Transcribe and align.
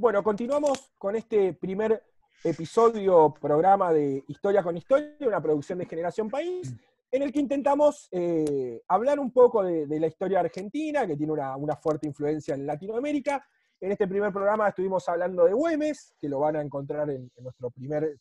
Bueno, 0.00 0.22
continuamos 0.22 0.94
con 0.96 1.14
este 1.14 1.52
primer 1.52 2.02
episodio, 2.42 3.34
programa 3.38 3.92
de 3.92 4.24
Historia 4.28 4.62
con 4.62 4.74
Historia, 4.74 5.14
una 5.26 5.42
producción 5.42 5.78
de 5.78 5.84
Generación 5.84 6.30
País, 6.30 6.74
en 7.10 7.20
el 7.20 7.30
que 7.30 7.38
intentamos 7.38 8.08
eh, 8.10 8.80
hablar 8.88 9.20
un 9.20 9.30
poco 9.30 9.62
de, 9.62 10.00
la 10.00 10.06
historia 10.06 10.40
argentina, 10.40 11.06
que 11.06 11.18
tiene 11.18 11.34
una, 11.34 11.76
fuerte 11.76 12.06
influencia 12.06 12.54
en 12.54 12.66
Latinoamérica. 12.66 13.46
En 13.78 13.92
este 13.92 14.08
primer 14.08 14.32
programa 14.32 14.68
estuvimos 14.68 15.06
hablando 15.06 15.44
de 15.44 15.52
Güemes, 15.52 16.14
que 16.18 16.30
lo 16.30 16.38
van 16.38 16.56
a 16.56 16.62
encontrar 16.62 17.10
en, 17.10 17.30
nuestra 17.36 17.68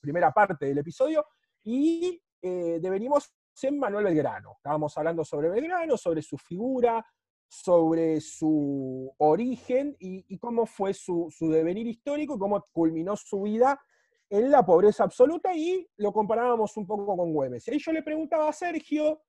primera 0.01 0.33
parte 0.33 0.65
del 0.65 0.79
episodio, 0.79 1.25
y 1.63 2.21
eh, 2.41 2.79
devenimos 2.81 3.31
en 3.63 3.79
Manuel 3.79 4.03
Belgrano. 4.03 4.55
Estábamos 4.57 4.97
hablando 4.97 5.23
sobre 5.23 5.47
Belgrano, 5.47 5.95
sobre 5.95 6.21
su 6.21 6.37
figura, 6.37 7.05
sobre 7.49 8.21
su 8.21 9.11
origen 9.17 9.97
y, 9.99 10.37
cómo 10.37 10.67
fue 10.67 10.93
su, 10.93 11.33
devenir 11.41 11.87
histórico 11.87 12.37
cómo 12.37 12.63
culminó 12.71 13.17
su 13.17 13.41
vida 13.41 13.81
en 14.29 14.51
la 14.51 14.63
pobreza 14.63 15.03
absoluta 15.03 15.55
y 15.55 15.89
lo 15.97 16.13
comparábamos 16.13 16.77
un 16.77 16.85
poco 16.85 17.17
con 17.17 17.33
Güemes. 17.33 17.67
Y 17.67 17.79
yo 17.79 17.91
le 17.91 18.03
preguntaba 18.03 18.47
a 18.47 18.53
Sergio 18.53 19.23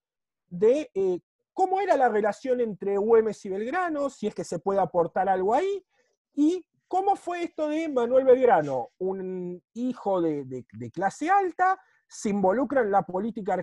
de 0.49 0.91
eh, 0.93 1.21
cómo 1.55 1.81
era 1.81 1.97
la 1.97 2.11
relación 2.11 2.61
entre 2.61 2.99
Güemes 2.99 3.43
y 3.47 3.49
Belgrano, 3.49 4.11
si 4.11 4.27
es 4.27 4.35
que 4.35 4.45
se 4.45 4.59
puede 4.59 4.81
aportar 4.81 5.31
algo 5.31 5.55
ahí, 5.55 5.83
y 6.35 6.67
cómo 6.87 7.17
fue 7.17 7.45
esto 7.45 7.69
de 7.69 7.89
Manuel 7.89 8.27
Belgrano, 8.27 8.91
un 8.99 9.63
hijo 9.73 10.21
de, 10.21 10.45
de 10.45 10.91
clase 10.91 11.31
alta, 11.31 11.81
se 12.07 12.29
involucra 12.29 12.83
en 12.83 12.91
la 12.91 13.03
política 13.03 13.63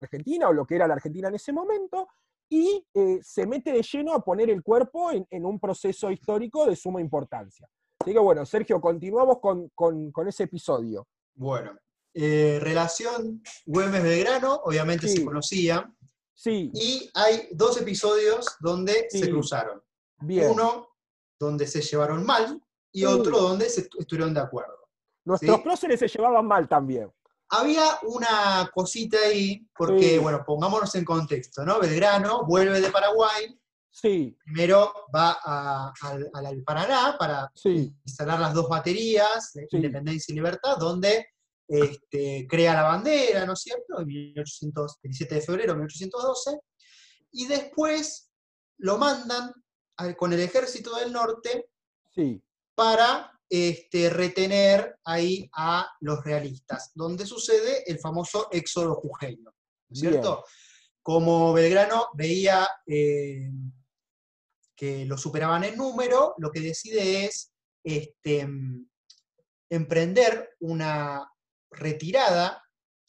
argentina 0.00 0.48
o 0.48 0.52
lo 0.54 0.64
que 0.64 0.76
era 0.76 0.86
la 0.86 0.94
Argentina 0.94 1.28
en 1.28 1.34
ese 1.34 1.52
momento, 1.52 2.08
y 2.52 2.86
eh, 2.92 3.18
se 3.22 3.46
mete 3.46 3.72
de 3.72 3.82
lleno 3.82 4.12
a 4.12 4.22
poner 4.22 4.50
el 4.50 4.62
cuerpo 4.62 5.10
en, 5.10 5.46
un 5.46 5.58
proceso 5.58 6.10
histórico 6.10 6.66
de 6.66 6.76
suma 6.76 7.00
importancia. 7.00 7.66
Así 7.98 8.12
que 8.12 8.18
bueno, 8.18 8.44
Sergio, 8.44 8.78
continuamos 8.78 9.38
con, 9.40 10.28
ese 10.28 10.42
episodio. 10.42 11.08
Bueno, 11.34 11.74
eh, 12.12 12.58
relación 12.60 13.42
Güemes-Belgrano, 13.64 14.60
obviamente 14.64 15.08
se 15.08 15.24
conocían. 15.24 15.96
Sí. 16.34 16.70
Y 16.74 17.10
hay 17.14 17.48
dos 17.52 17.80
episodios 17.80 18.44
donde 18.60 19.06
se 19.08 19.30
cruzaron. 19.30 19.82
Uno 20.20 20.88
donde 21.40 21.66
se 21.66 21.80
llevaron 21.80 22.26
mal 22.26 22.62
y 22.92 23.06
otro 23.06 23.38
donde 23.40 23.70
se 23.70 23.88
estuvieron 23.98 24.34
de 24.34 24.40
acuerdo. 24.40 24.90
Nuestros 25.24 25.60
próceres 25.62 26.00
se 26.00 26.08
llevaban 26.08 26.46
mal 26.46 26.68
también. 26.68 27.10
Había 27.54 27.98
una 28.04 28.70
cosita 28.72 29.18
ahí, 29.18 29.66
porque, 29.76 30.18
bueno, 30.18 30.42
pongámonos 30.44 30.94
en 30.94 31.04
contexto, 31.04 31.64
¿no? 31.66 31.78
Belgrano 31.78 32.46
vuelve 32.46 32.80
de 32.80 32.90
Paraguay. 32.90 33.58
Sí. 33.90 34.34
Primero 34.42 34.90
va 35.14 35.38
al 35.92 36.62
Paraná 36.64 37.14
para 37.18 37.52
instalar 37.62 38.40
las 38.40 38.54
dos 38.54 38.70
baterías, 38.70 39.52
de 39.52 39.68
Independencia 39.70 40.32
y 40.32 40.36
Libertad, 40.36 40.78
donde 40.78 41.26
este, 41.68 42.46
crea 42.48 42.74
la 42.74 42.82
bandera, 42.84 43.44
¿no 43.44 43.52
es 43.52 43.60
cierto? 43.60 44.00
En 44.00 44.06
17 44.06 45.34
de 45.34 45.40
febrero 45.42 45.72
de 45.74 45.78
1812. 45.80 46.58
Y 47.32 47.46
después 47.46 48.30
lo 48.78 48.96
mandan 48.96 49.52
con 50.16 50.32
el 50.32 50.40
ejército 50.40 50.96
del 50.96 51.12
norte 51.12 51.68
sí. 52.14 52.42
para 52.74 53.31
este, 53.54 54.08
retener 54.08 54.96
ahí 55.04 55.46
a 55.54 55.86
los 56.00 56.24
realistas, 56.24 56.90
donde 56.94 57.26
sucede 57.26 57.84
el 57.86 57.98
famoso 57.98 58.48
éxodo 58.50 58.94
jujeño, 58.94 59.52
¿cierto? 59.92 60.42
Como 61.02 61.52
Belgrano 61.52 62.08
veía 62.14 62.66
eh, 62.86 63.50
que 64.74 65.04
lo 65.04 65.18
superaban 65.18 65.64
en 65.64 65.76
número, 65.76 66.34
lo 66.38 66.50
que 66.50 66.60
decide 66.60 67.26
es 67.26 67.52
este, 67.84 68.48
emprender 69.68 70.56
una 70.60 71.30
retirada. 71.70 72.64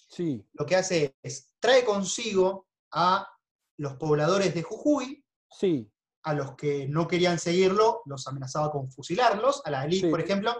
Sí. 0.09 0.45
Lo 0.51 0.65
que 0.65 0.75
hace 0.75 1.15
es 1.23 1.53
trae 1.61 1.85
consigo 1.85 2.67
a 2.91 3.25
los 3.77 3.93
pobladores 3.93 4.53
de 4.53 4.63
Jujuy, 4.63 5.23
sí 5.49 5.92
a 6.23 6.33
los 6.33 6.55
que 6.55 6.87
no 6.87 7.07
querían 7.07 7.37
seguirlo, 7.37 8.01
los 8.05 8.27
amenazaba 8.27 8.71
con 8.71 8.89
fusilarlos, 8.91 9.61
a 9.65 9.71
la 9.71 9.85
élite, 9.85 10.09
por 10.09 10.21
ejemplo. 10.21 10.55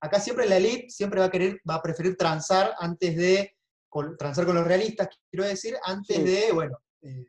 Acá 0.00 0.20
siempre 0.20 0.48
la 0.48 0.56
élite 0.56 0.88
siempre 0.88 1.20
va 1.20 1.26
a 1.26 1.30
querer, 1.30 1.60
va 1.68 1.76
a 1.76 1.82
preferir 1.82 2.16
transar 2.16 2.74
antes 2.78 3.16
de, 3.16 3.56
transar 4.18 4.46
con 4.46 4.54
los 4.54 4.66
realistas, 4.66 5.08
quiero 5.30 5.44
decir, 5.44 5.76
antes 5.84 6.24
de, 6.24 6.52
bueno, 6.52 6.78
eh, 7.02 7.26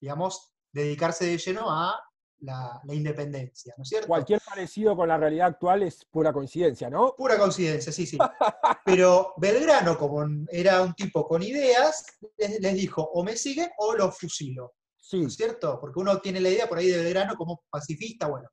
digamos, 0.00 0.52
dedicarse 0.72 1.24
de 1.26 1.38
lleno 1.38 1.70
a 1.70 1.98
la, 2.40 2.80
independencia, 2.88 3.74
¿no 3.76 3.82
es 3.82 3.88
cierto? 3.88 4.08
Cualquier 4.08 4.40
parecido 4.40 4.94
con 4.96 5.08
la 5.08 5.16
realidad 5.16 5.48
actual 5.48 5.82
es 5.84 6.04
pura 6.04 6.32
coincidencia, 6.32 6.90
¿no? 6.90 7.14
Pura 7.16 7.38
coincidencia, 7.38 7.92
sí, 7.92 8.06
sí. 8.06 8.18
Pero 8.84 9.32
Belgrano, 9.36 9.96
como 9.96 10.24
era 10.50 10.82
un 10.82 10.94
tipo 10.94 11.26
con 11.26 11.42
ideas, 11.42 12.04
les 12.36 12.74
dijo, 12.74 13.02
o 13.02 13.24
me 13.24 13.36
siguen 13.36 13.70
o 13.78 13.94
los 13.94 14.16
fusilo. 14.18 14.74
Sí. 15.06 15.20
¿no 15.20 15.28
es 15.28 15.36
cierto? 15.36 15.78
Porque 15.80 16.00
uno 16.00 16.20
tiene 16.20 16.40
la 16.40 16.48
idea 16.48 16.68
por 16.68 16.78
ahí 16.78 16.88
de 16.88 16.98
Belgrano 16.98 17.36
como 17.36 17.64
pacifista, 17.70 18.26
bueno, 18.26 18.48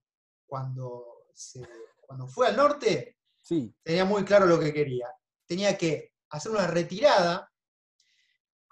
cuando, 0.45 1.25
cuando 2.01 2.27
fue 2.27 2.47
al 2.47 2.55
norte, 2.55 3.17
sí. 3.41 3.73
tenía 3.81 4.05
muy 4.05 4.23
claro 4.23 4.45
lo 4.45 4.59
que 4.59 4.71
quería. 4.71 5.07
Tenía 5.47 5.75
que 5.75 6.11
hacer 6.29 6.51
una 6.51 6.67
retirada, 6.67 7.51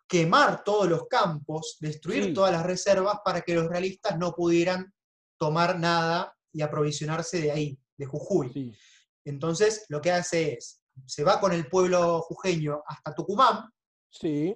quemar 0.07 0.63
todos 0.63 0.87
los 0.87 1.07
campos, 1.07 1.77
destruir 1.79 2.35
todas 2.35 2.51
las 2.51 2.63
reservas 2.63 3.17
para 3.25 3.41
que 3.41 3.55
los 3.55 3.67
realistas 3.67 4.15
no 4.19 4.33
pudieran 4.33 4.93
tomar 5.39 5.79
nada 5.79 6.37
y 6.53 6.61
aprovisionarse 6.61 7.41
de 7.41 7.51
ahí, 7.51 7.79
de 7.97 8.05
Jujuy. 8.05 8.77
Entonces, 9.25 9.85
lo 9.89 10.01
que 10.01 10.11
hace 10.11 10.53
es, 10.53 10.83
se 11.07 11.23
va 11.23 11.39
con 11.39 11.51
el 11.51 11.67
pueblo 11.67 12.21
jujeño 12.21 12.83
hasta 12.85 13.15
Tucumán, 13.15 13.71
sí 14.11 14.55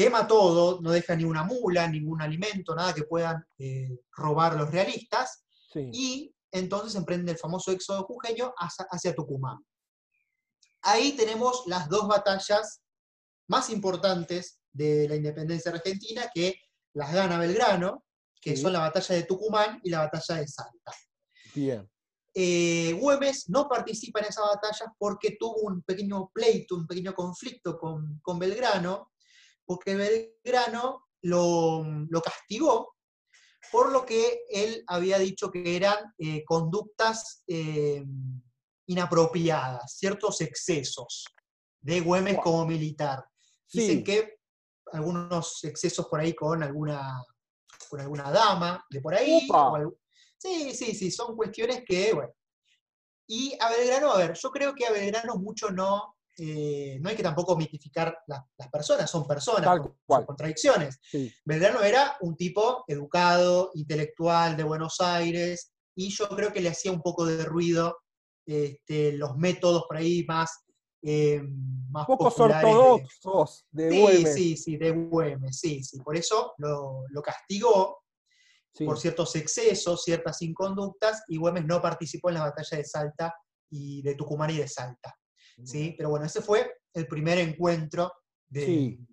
quema 0.00 0.26
todo, 0.26 0.80
no 0.80 0.92
deja 0.92 1.14
ni 1.14 1.24
una 1.24 1.44
mula, 1.44 1.86
ningún 1.86 2.22
alimento, 2.22 2.74
nada 2.74 2.94
que 2.94 3.02
puedan 3.02 3.44
eh, 3.58 4.00
robar 4.16 4.56
los 4.56 4.70
realistas, 4.70 5.44
y 5.74 6.34
entonces 6.50 6.94
emprende 6.94 7.32
el 7.32 7.38
famoso 7.38 7.70
éxodo 7.70 8.04
jujeño 8.04 8.54
hacia, 8.56 9.14
Tucumán. 9.14 9.58
Ahí 10.80 11.12
tenemos 11.12 11.64
las 11.66 11.86
dos 11.90 12.08
batallas 12.08 12.80
más 13.46 13.68
importantes 13.68 14.62
de 14.72 15.06
la 15.06 15.16
independencia 15.16 15.70
argentina 15.70 16.30
que 16.34 16.58
las 16.94 17.12
gana 17.12 17.38
Belgrano, 17.38 18.02
que 18.40 18.56
son 18.56 18.72
la 18.72 18.78
batalla 18.78 19.16
de 19.16 19.24
Tucumán 19.24 19.80
y 19.84 19.90
la 19.90 19.98
batalla 19.98 20.40
de 20.40 20.48
Salta. 20.48 20.92
Bien. 21.54 21.86
Eh, 22.32 22.96
Güemes 22.98 23.50
no 23.50 23.68
participa 23.68 24.20
en 24.20 24.26
esa 24.26 24.40
batalla 24.40 24.94
porque 24.96 25.36
tuvo 25.38 25.56
un 25.60 25.82
pequeño 25.82 26.30
pleito, 26.32 26.74
un 26.74 26.86
pequeño 26.86 27.14
conflicto 27.14 27.78
con, 27.78 28.18
con 28.22 28.38
Belgrano, 28.38 29.09
porque 29.70 29.94
Belgrano 29.94 31.10
lo, 31.22 31.84
castigó 32.24 32.96
por 33.70 33.92
lo 33.92 34.04
que 34.04 34.40
él 34.50 34.82
había 34.88 35.16
dicho 35.20 35.48
que 35.48 35.76
eran 35.76 36.12
eh, 36.18 36.42
conductas 36.44 37.44
eh, 37.46 38.04
inapropiadas, 38.86 39.96
ciertos 39.96 40.40
excesos 40.40 41.24
de 41.78 42.00
Güemes 42.00 42.38
como 42.42 42.66
militar. 42.66 43.24
Dicen 43.72 44.02
que 44.02 44.40
algunos 44.90 45.62
excesos 45.62 46.08
por 46.08 46.18
ahí 46.18 46.34
con 46.34 46.64
alguna, 46.64 47.24
con 47.88 48.00
alguna 48.00 48.28
dama 48.32 48.84
de 48.90 49.00
por 49.00 49.14
ahí. 49.14 49.46
sí, 50.36 50.74
sí, 50.74 50.96
sí, 50.96 51.12
son 51.12 51.36
cuestiones 51.36 51.84
que, 51.86 52.12
bueno. 52.12 52.32
Y 53.28 53.56
a 53.60 53.70
Belgrano, 53.70 54.10
a 54.10 54.18
ver, 54.18 54.34
yo 54.34 54.50
creo 54.50 54.74
que 54.74 54.86
a 54.86 54.90
Belgrano 54.90 55.36
mucho 55.36 55.70
no, 55.70 56.16
eh, 56.38 56.98
no 57.00 57.10
hay 57.10 57.16
que 57.16 57.22
tampoco 57.22 57.56
mitificar 57.56 58.16
las 58.26 58.68
personas, 58.70 59.10
son 59.10 59.26
personas, 59.26 59.78
con, 60.06 60.24
contradicciones. 60.24 60.98
Belgrano 61.44 61.82
era 61.82 62.16
un 62.20 62.36
tipo 62.36 62.84
educado, 62.86 63.70
intelectual, 63.74 64.56
de 64.56 64.62
Buenos 64.62 65.00
Aires, 65.00 65.72
y 65.94 66.10
yo 66.10 66.28
creo 66.28 66.52
que 66.52 66.60
le 66.60 66.70
hacía 66.70 66.92
un 66.92 67.02
poco 67.02 67.26
de 67.26 67.44
ruido 67.44 67.98
este, 68.46 69.12
los 69.12 69.36
métodos 69.36 69.84
por 69.86 69.96
ahí 69.96 70.24
más... 70.26 70.64
Eh, 71.02 71.42
más 71.90 72.06
Pocos 72.06 72.38
ortodoxos 72.38 73.66
de, 73.70 73.86
de 73.86 74.16
sí, 74.18 74.26
Sí, 74.26 74.56
sí, 74.56 74.76
de 74.76 74.90
Güemes, 74.90 75.58
sí, 75.58 75.82
sí. 75.82 75.98
Por 76.00 76.16
eso 76.16 76.54
lo, 76.58 77.04
castigó 77.22 78.02
por 78.84 78.98
ciertos 78.98 79.34
excesos, 79.36 80.04
ciertas 80.04 80.40
inconductas, 80.42 81.22
y 81.28 81.36
Güemes 81.38 81.64
no 81.64 81.82
participó 81.82 82.28
en 82.28 82.36
la 82.36 82.42
batalla 82.42 82.78
de 82.78 82.84
Salta 82.84 83.34
y 83.70 84.02
de 84.02 84.14
Tucumán 84.14 84.50
y 84.50 84.58
de 84.58 84.68
Salta. 84.68 85.14
¿Sí? 85.64 85.94
Pero 85.96 86.10
bueno, 86.10 86.26
ese 86.26 86.42
fue 86.42 86.74
el 86.92 87.06
primer 87.06 87.38
encuentro 87.38 88.12
de, 88.48 88.66
sí, 88.66 89.06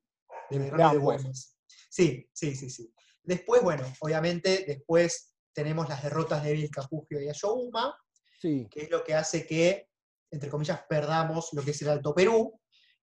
de 0.49 0.59
de 0.59 0.97
Güemes. 0.97 1.57
Sí, 1.89 2.29
sí, 2.33 2.55
sí, 2.55 2.69
sí. 2.69 2.94
Después, 3.23 3.61
bueno, 3.61 3.83
obviamente, 3.99 4.65
después 4.67 5.35
tenemos 5.53 5.89
las 5.89 6.03
derrotas 6.03 6.44
de 6.44 6.53
Vilcapugio 6.53 7.21
y 7.21 7.29
Ayohuma, 7.29 7.97
sí. 8.39 8.67
que 8.69 8.83
es 8.83 8.89
lo 8.89 9.03
que 9.03 9.15
hace 9.15 9.45
que, 9.45 9.89
entre 10.31 10.49
comillas, 10.49 10.81
perdamos 10.88 11.49
lo 11.53 11.63
que 11.63 11.71
es 11.71 11.81
el 11.81 11.89
Alto 11.89 12.13
Perú, 12.13 12.59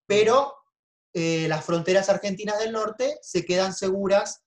pero 0.06 0.54
eh, 1.12 1.46
las 1.48 1.64
fronteras 1.64 2.08
argentinas 2.08 2.58
del 2.58 2.72
norte 2.72 3.18
se 3.22 3.44
quedan 3.44 3.74
seguras 3.74 4.44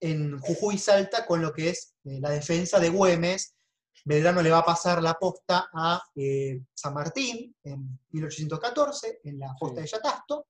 en 0.00 0.38
Jujuy 0.38 0.74
y 0.74 0.78
Salta 0.78 1.26
con 1.26 1.40
lo 1.42 1.52
que 1.52 1.70
es 1.70 1.94
eh, 2.04 2.18
la 2.20 2.30
defensa 2.30 2.78
de 2.78 2.88
Güemes, 2.88 3.54
Belgrano 4.04 4.42
le 4.42 4.50
va 4.50 4.58
a 4.58 4.64
pasar 4.64 5.02
la 5.02 5.14
posta 5.14 5.68
a 5.72 6.02
eh, 6.16 6.60
San 6.74 6.94
Martín 6.94 7.54
en 7.62 7.98
1814, 8.10 9.20
en 9.24 9.38
la 9.38 9.54
posta 9.58 9.76
Sí. 9.76 9.82
de 9.82 9.88
Yatasto, 9.88 10.46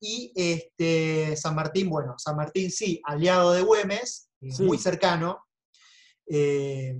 y 0.00 0.32
este, 0.34 1.36
San 1.36 1.54
Martín, 1.54 1.90
bueno, 1.90 2.14
San 2.18 2.36
Martín 2.36 2.70
sí, 2.70 3.00
aliado 3.04 3.52
de 3.52 3.62
Güemes, 3.62 4.30
eh, 4.40 4.52
Sí. 4.52 4.62
muy 4.62 4.78
cercano, 4.78 5.44
eh, 6.26 6.98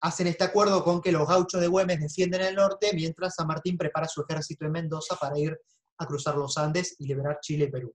hacen 0.00 0.26
este 0.26 0.44
acuerdo 0.44 0.84
con 0.84 1.00
que 1.00 1.10
los 1.12 1.26
gauchos 1.26 1.60
de 1.60 1.66
Güemes 1.66 2.00
defienden 2.00 2.42
el 2.42 2.54
norte, 2.54 2.90
mientras 2.94 3.34
San 3.34 3.46
Martín 3.46 3.76
prepara 3.76 4.06
su 4.06 4.22
ejército 4.22 4.64
en 4.66 4.72
Mendoza 4.72 5.16
para 5.16 5.38
ir 5.38 5.58
a 5.98 6.06
cruzar 6.06 6.36
los 6.36 6.56
Andes 6.58 6.94
y 6.98 7.06
liberar 7.06 7.38
Chile 7.40 7.64
y 7.64 7.70
Perú. 7.70 7.94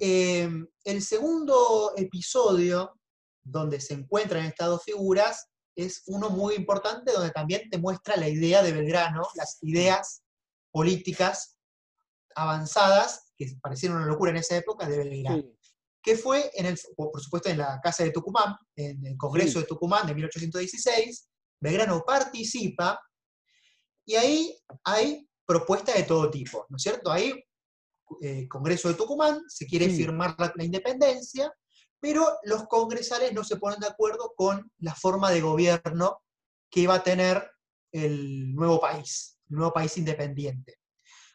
Eh, 0.00 0.48
el 0.84 1.02
segundo 1.02 1.92
episodio, 1.96 2.98
donde 3.42 3.80
se 3.80 3.94
encuentran 3.94 4.44
estas 4.46 4.68
dos 4.68 4.82
figuras, 4.82 5.46
es 5.78 6.02
uno 6.06 6.28
muy 6.30 6.56
importante, 6.56 7.12
donde 7.12 7.30
también 7.30 7.70
te 7.70 7.78
muestra 7.78 8.16
la 8.16 8.28
idea 8.28 8.62
de 8.64 8.72
Belgrano, 8.72 9.22
las 9.36 9.58
ideas 9.62 10.24
políticas 10.72 11.56
avanzadas, 12.34 13.32
que 13.36 13.46
parecieron 13.62 13.98
una 13.98 14.06
locura 14.06 14.32
en 14.32 14.38
esa 14.38 14.56
época, 14.56 14.88
de 14.88 14.98
Belgrano. 14.98 15.42
Sí, 15.42 15.54
Que 16.02 16.16
fue, 16.16 16.50
en 16.54 16.66
el, 16.66 16.78
por 16.96 17.20
supuesto, 17.20 17.48
en 17.48 17.58
la 17.58 17.80
Casa 17.80 18.02
de 18.02 18.10
Tucumán, 18.10 18.56
en 18.74 19.06
el 19.06 19.16
Congreso 19.16 19.52
Sí. 19.52 19.58
de 19.60 19.64
Tucumán 19.66 20.06
de 20.06 20.14
1816, 20.14 21.28
Belgrano 21.60 22.02
participa, 22.04 23.00
y 24.04 24.16
ahí 24.16 24.58
hay 24.84 25.28
propuestas 25.46 25.94
de 25.96 26.02
todo 26.02 26.28
tipo, 26.28 26.66
¿no 26.70 26.76
es 26.76 26.82
cierto? 26.82 27.12
Ahí 27.12 27.32
eh, 28.22 28.48
Congreso 28.48 28.88
de 28.88 28.94
Tucumán, 28.94 29.42
se 29.48 29.66
quiere 29.66 29.90
Sí. 29.90 29.96
firmar 29.98 30.34
la, 30.38 30.52
la 30.56 30.64
independencia, 30.64 31.52
pero 32.00 32.38
los 32.44 32.66
congresales 32.66 33.32
no 33.32 33.44
se 33.44 33.56
ponen 33.56 33.80
de 33.80 33.88
acuerdo 33.88 34.32
con 34.36 34.70
la 34.78 34.94
forma 34.94 35.30
de 35.30 35.40
gobierno 35.40 36.22
que 36.70 36.80
iba 36.80 36.94
a 36.94 37.02
tener 37.02 37.50
el 37.92 38.54
nuevo 38.54 38.80
país, 38.80 39.38
el 39.50 39.56
nuevo 39.56 39.72
país 39.72 39.96
independiente. 39.96 40.78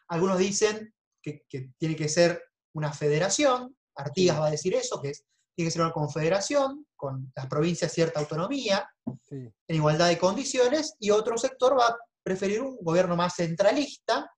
Algunos 0.08 0.38
dicen 0.38 0.94
que, 1.22 1.42
que 1.48 1.70
tiene 1.78 1.96
que 1.96 2.08
ser 2.08 2.42
una 2.74 2.92
federación, 2.92 3.76
Artigas 3.96 4.36
Sí. 4.36 4.40
va 4.40 4.46
a 4.46 4.50
decir 4.50 4.74
eso, 4.74 5.00
que 5.00 5.10
es, 5.10 5.24
tiene 5.54 5.68
que 5.68 5.72
ser 5.72 5.82
una 5.82 5.92
confederación, 5.92 6.86
con 6.96 7.32
las 7.36 7.46
provincias 7.46 7.92
cierta 7.92 8.20
autonomía, 8.20 8.88
sí, 9.22 9.36
en 9.68 9.76
igualdad 9.76 10.08
de 10.08 10.18
condiciones, 10.18 10.94
y 10.98 11.10
otro 11.10 11.38
sector 11.38 11.78
va 11.78 11.88
a 11.88 11.96
preferir 12.22 12.60
un 12.62 12.76
gobierno 12.80 13.14
más 13.16 13.36
centralista, 13.36 14.32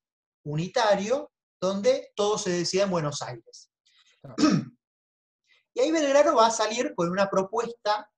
unitario, 0.44 1.30
donde 1.60 2.10
todo 2.14 2.38
se 2.38 2.50
decida 2.50 2.84
en 2.84 2.90
Buenos 2.90 3.22
Aires. 3.22 3.70
Claro. 4.20 4.36
Y 5.76 5.80
ahí 5.80 5.90
Belgrano 5.92 6.34
va 6.34 6.46
a 6.46 6.50
salir 6.50 6.94
con 6.94 7.10
una 7.10 7.28
propuesta 7.28 8.10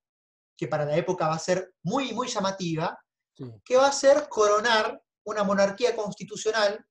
que 0.57 0.69
para 0.69 0.85
la 0.85 0.97
época 0.97 1.27
va 1.27 1.35
a 1.35 1.41
ser 1.41 1.75
muy, 1.83 2.13
muy 2.13 2.29
llamativa, 2.29 2.97
sí. 3.37 3.45
que 3.65 3.77
va 3.77 3.89
a 3.89 3.93
ser 3.93 4.29
coronar 4.29 5.03
una 5.25 5.43
monarquía 5.43 5.97
constitucional 5.97 6.87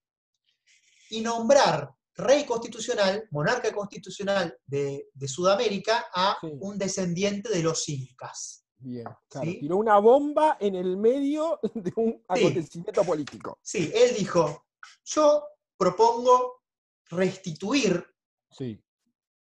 y 1.10 1.22
nombrar 1.22 1.90
rey 2.16 2.44
constitucional, 2.46 3.26
monarca 3.32 3.72
constitucional 3.72 4.58
de, 4.66 5.08
de 5.14 5.28
Sudamérica, 5.30 6.08
a 6.14 6.38
Sí. 6.42 6.52
un 6.60 6.78
descendiente 6.78 7.48
de 7.50 7.64
los 7.64 7.88
incas. 7.88 8.66
Bien, 8.78 9.06
claro. 9.30 9.50
¿Sí? 9.50 9.60
Tiró 9.62 9.78
una 9.78 9.98
bomba 10.00 10.58
en 10.60 10.76
el 10.76 10.98
medio 10.98 11.62
de 11.76 11.94
un 11.96 12.22
acontecimiento 12.28 13.06
político. 13.06 13.58
Sí, 13.62 13.90
él 13.96 14.14
dijo, 14.18 14.66
yo 15.06 15.46
propongo 15.78 16.62
restituir 17.10 18.06
Sí, 18.52 18.84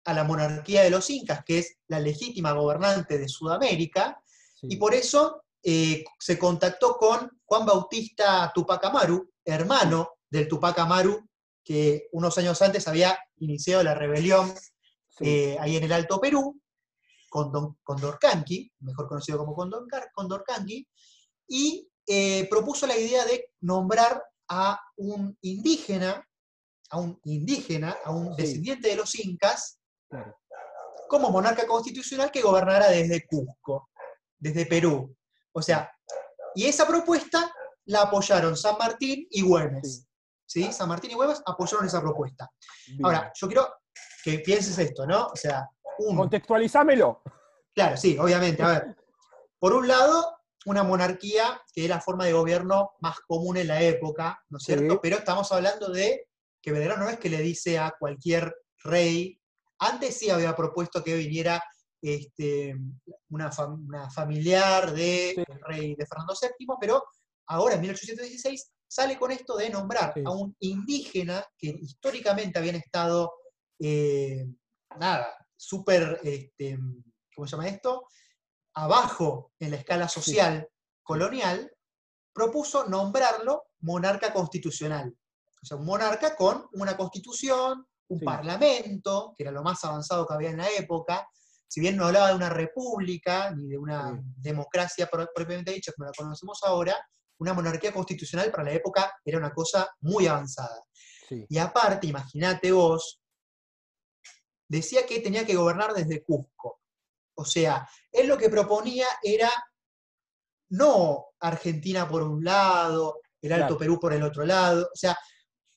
a 0.06 0.14
la 0.14 0.24
monarquía 0.24 0.82
de 0.82 0.90
los 0.90 1.10
incas, 1.10 1.44
que 1.44 1.58
es 1.58 1.76
la 1.88 2.00
legítima 2.00 2.52
gobernante 2.52 3.18
de 3.18 3.28
Sudamérica, 3.28 4.22
sí. 4.60 4.68
y 4.70 4.76
por 4.76 4.94
eso 4.94 5.42
eh, 5.62 6.04
se 6.18 6.38
contactó 6.38 6.96
con 6.96 7.30
Juan 7.44 7.66
Bautista 7.66 8.50
Tupac 8.54 8.84
Amaru, 8.84 9.30
hermano 9.44 10.10
del 10.30 10.48
Tupac 10.48 10.78
Amaru, 10.78 11.28
que 11.64 12.08
unos 12.12 12.38
años 12.38 12.62
antes 12.62 12.86
había 12.86 13.18
iniciado 13.38 13.82
la 13.82 13.94
rebelión 13.94 14.54
sí, 15.08 15.24
eh, 15.28 15.56
ahí 15.60 15.76
en 15.76 15.84
el 15.84 15.92
Alto 15.92 16.20
Perú, 16.20 16.60
con 17.28 17.50
Don- 17.50 17.76
Condorcanqui, 17.82 18.70
mejor 18.80 19.08
conocido 19.08 19.38
como 19.38 19.54
Condorcanqui, 20.14 20.86
y 21.48 21.88
eh, 22.06 22.46
propuso 22.48 22.86
la 22.86 22.96
idea 22.96 23.24
de 23.24 23.50
nombrar 23.60 24.22
a 24.48 24.80
un 24.96 25.36
indígena, 25.40 26.24
a 26.90 26.98
un 27.00 27.18
indígena, 27.24 27.96
a 28.04 28.12
un 28.12 28.36
Sí. 28.36 28.42
descendiente 28.42 28.88
de 28.88 28.96
los 28.96 29.12
incas, 29.18 29.80
claro. 30.08 30.36
como 31.08 31.30
monarca 31.30 31.66
constitucional 31.66 32.30
que 32.30 32.42
gobernara 32.42 32.88
desde 32.88 33.26
Cusco, 33.26 33.90
desde 34.38 34.66
Perú. 34.66 35.14
O 35.52 35.62
sea, 35.62 35.90
y 36.54 36.66
esa 36.66 36.86
propuesta 36.86 37.52
la 37.86 38.02
apoyaron 38.02 38.56
San 38.56 38.76
Martín 38.78 39.26
y 39.30 39.42
Güemes. 39.42 40.06
¿sí? 40.46 40.72
San 40.72 40.88
Martín 40.88 41.10
y 41.10 41.14
Güemes 41.14 41.42
apoyaron 41.44 41.86
esa 41.86 42.00
propuesta. 42.00 42.50
Bien. 42.86 43.04
Ahora, 43.04 43.32
yo 43.34 43.46
quiero 43.46 43.68
que 44.22 44.38
pienses 44.38 44.78
esto, 44.78 45.06
¿no? 45.06 45.26
O 45.26 45.36
sea, 45.36 45.68
un, 45.98 46.16
Contextualizámelo. 46.16 47.22
Claro, 47.74 47.96
sí, 47.96 48.16
obviamente. 48.18 48.62
A 48.62 48.68
ver, 48.68 48.96
por 49.58 49.72
un 49.72 49.88
lado, 49.88 50.38
una 50.66 50.82
monarquía 50.82 51.60
que 51.72 51.84
es 51.84 51.88
la 51.88 52.00
forma 52.00 52.24
de 52.24 52.32
gobierno 52.32 52.92
más 53.00 53.20
común 53.20 53.56
en 53.56 53.68
la 53.68 53.80
época, 53.82 54.42
¿no 54.48 54.58
es 54.58 54.64
cierto? 54.64 54.94
Sí. 54.94 55.00
Pero 55.02 55.16
estamos 55.16 55.50
hablando 55.52 55.90
de 55.90 56.28
que 56.60 56.72
Belgrano 56.72 57.04
no 57.04 57.10
es 57.10 57.18
que 57.18 57.30
le 57.30 57.38
dice 57.38 57.78
a 57.78 57.94
cualquier 57.98 58.54
rey, 58.82 59.40
antes 59.78 60.18
sí 60.18 60.30
había 60.30 60.54
propuesto 60.56 61.02
que 61.02 61.14
viniera 61.16 61.62
este, 62.02 62.74
una, 63.30 63.50
fam- 63.50 63.84
una 63.86 64.10
familiar 64.10 64.92
del 64.92 65.34
Sí. 65.34 65.44
rey 65.66 65.94
de 65.94 66.06
Fernando 66.06 66.34
VII, 66.40 66.66
pero 66.80 67.02
ahora 67.46 67.74
en 67.74 67.80
1816 67.82 68.70
sale 68.88 69.18
con 69.18 69.30
esto 69.32 69.56
de 69.56 69.70
nombrar 69.70 70.12
Sí. 70.14 70.22
a 70.24 70.30
un 70.30 70.54
indígena 70.60 71.44
que 71.58 71.68
históricamente 71.68 72.58
habían 72.58 72.76
estado, 72.76 73.32
eh, 73.80 74.46
nada, 74.98 75.26
súper, 75.56 76.20
este, 76.22 76.78
¿cómo 77.34 77.46
se 77.46 77.52
llama 77.56 77.68
esto? 77.68 78.06
Abajo 78.74 79.52
en 79.58 79.70
la 79.70 79.76
escala 79.78 80.08
social 80.08 80.68
colonial, 81.02 81.72
propuso 82.32 82.84
nombrarlo 82.86 83.64
monarca 83.80 84.32
constitucional. 84.32 85.16
O 85.62 85.66
sea, 85.66 85.78
un 85.78 85.86
monarca 85.86 86.36
con 86.36 86.66
una 86.72 86.96
constitución, 86.96 87.86
un 88.08 88.18
Sí. 88.20 88.24
parlamento, 88.24 89.34
que 89.36 89.42
era 89.44 89.52
lo 89.52 89.62
más 89.62 89.84
avanzado 89.84 90.26
que 90.26 90.34
había 90.34 90.50
en 90.50 90.58
la 90.58 90.68
época. 90.70 91.28
Si 91.68 91.80
bien 91.80 91.96
no 91.96 92.06
hablaba 92.06 92.28
de 92.28 92.34
una 92.36 92.48
república 92.50 93.50
ni 93.50 93.66
de 93.68 93.78
una 93.78 94.12
Sí. 94.12 94.20
democracia 94.36 95.06
pro- 95.06 95.28
propiamente 95.34 95.72
dicha, 95.72 95.92
como 95.96 96.06
la 96.06 96.12
conocemos 96.16 96.60
ahora, 96.62 96.96
una 97.38 97.52
monarquía 97.52 97.92
constitucional 97.92 98.50
para 98.50 98.64
la 98.64 98.72
época 98.72 99.12
era 99.24 99.38
una 99.38 99.52
cosa 99.52 99.88
muy 100.00 100.26
avanzada. 100.26 100.82
Sí, 101.28 101.44
Y 101.48 101.58
aparte, 101.58 102.06
imagínate 102.06 102.70
vos, 102.72 103.20
decía 104.68 105.04
que 105.06 105.20
tenía 105.20 105.44
que 105.44 105.56
gobernar 105.56 105.92
desde 105.92 106.22
Cusco. 106.24 106.80
O 107.34 107.44
sea, 107.44 107.86
él 108.12 108.28
lo 108.28 108.38
que 108.38 108.48
proponía 108.48 109.06
era 109.22 109.50
no 110.70 111.26
Argentina 111.40 112.08
por 112.08 112.22
un 112.22 112.42
lado, 112.44 113.20
el 113.42 113.52
Alto 113.52 113.66
Claro. 113.76 113.78
Perú 113.78 114.00
por 114.00 114.12
el 114.12 114.22
otro 114.22 114.44
lado, 114.44 114.84
o 114.92 114.96
sea, 114.96 115.16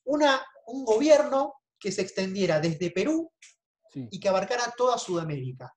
una, 0.05 0.41
un 0.67 0.85
gobierno 0.85 1.55
que 1.79 1.91
se 1.91 2.01
extendiera 2.01 2.59
desde 2.59 2.91
Perú 2.91 3.31
sí. 3.89 4.07
y 4.11 4.19
que 4.19 4.29
abarcara 4.29 4.73
toda 4.77 4.97
Sudamérica. 4.97 5.73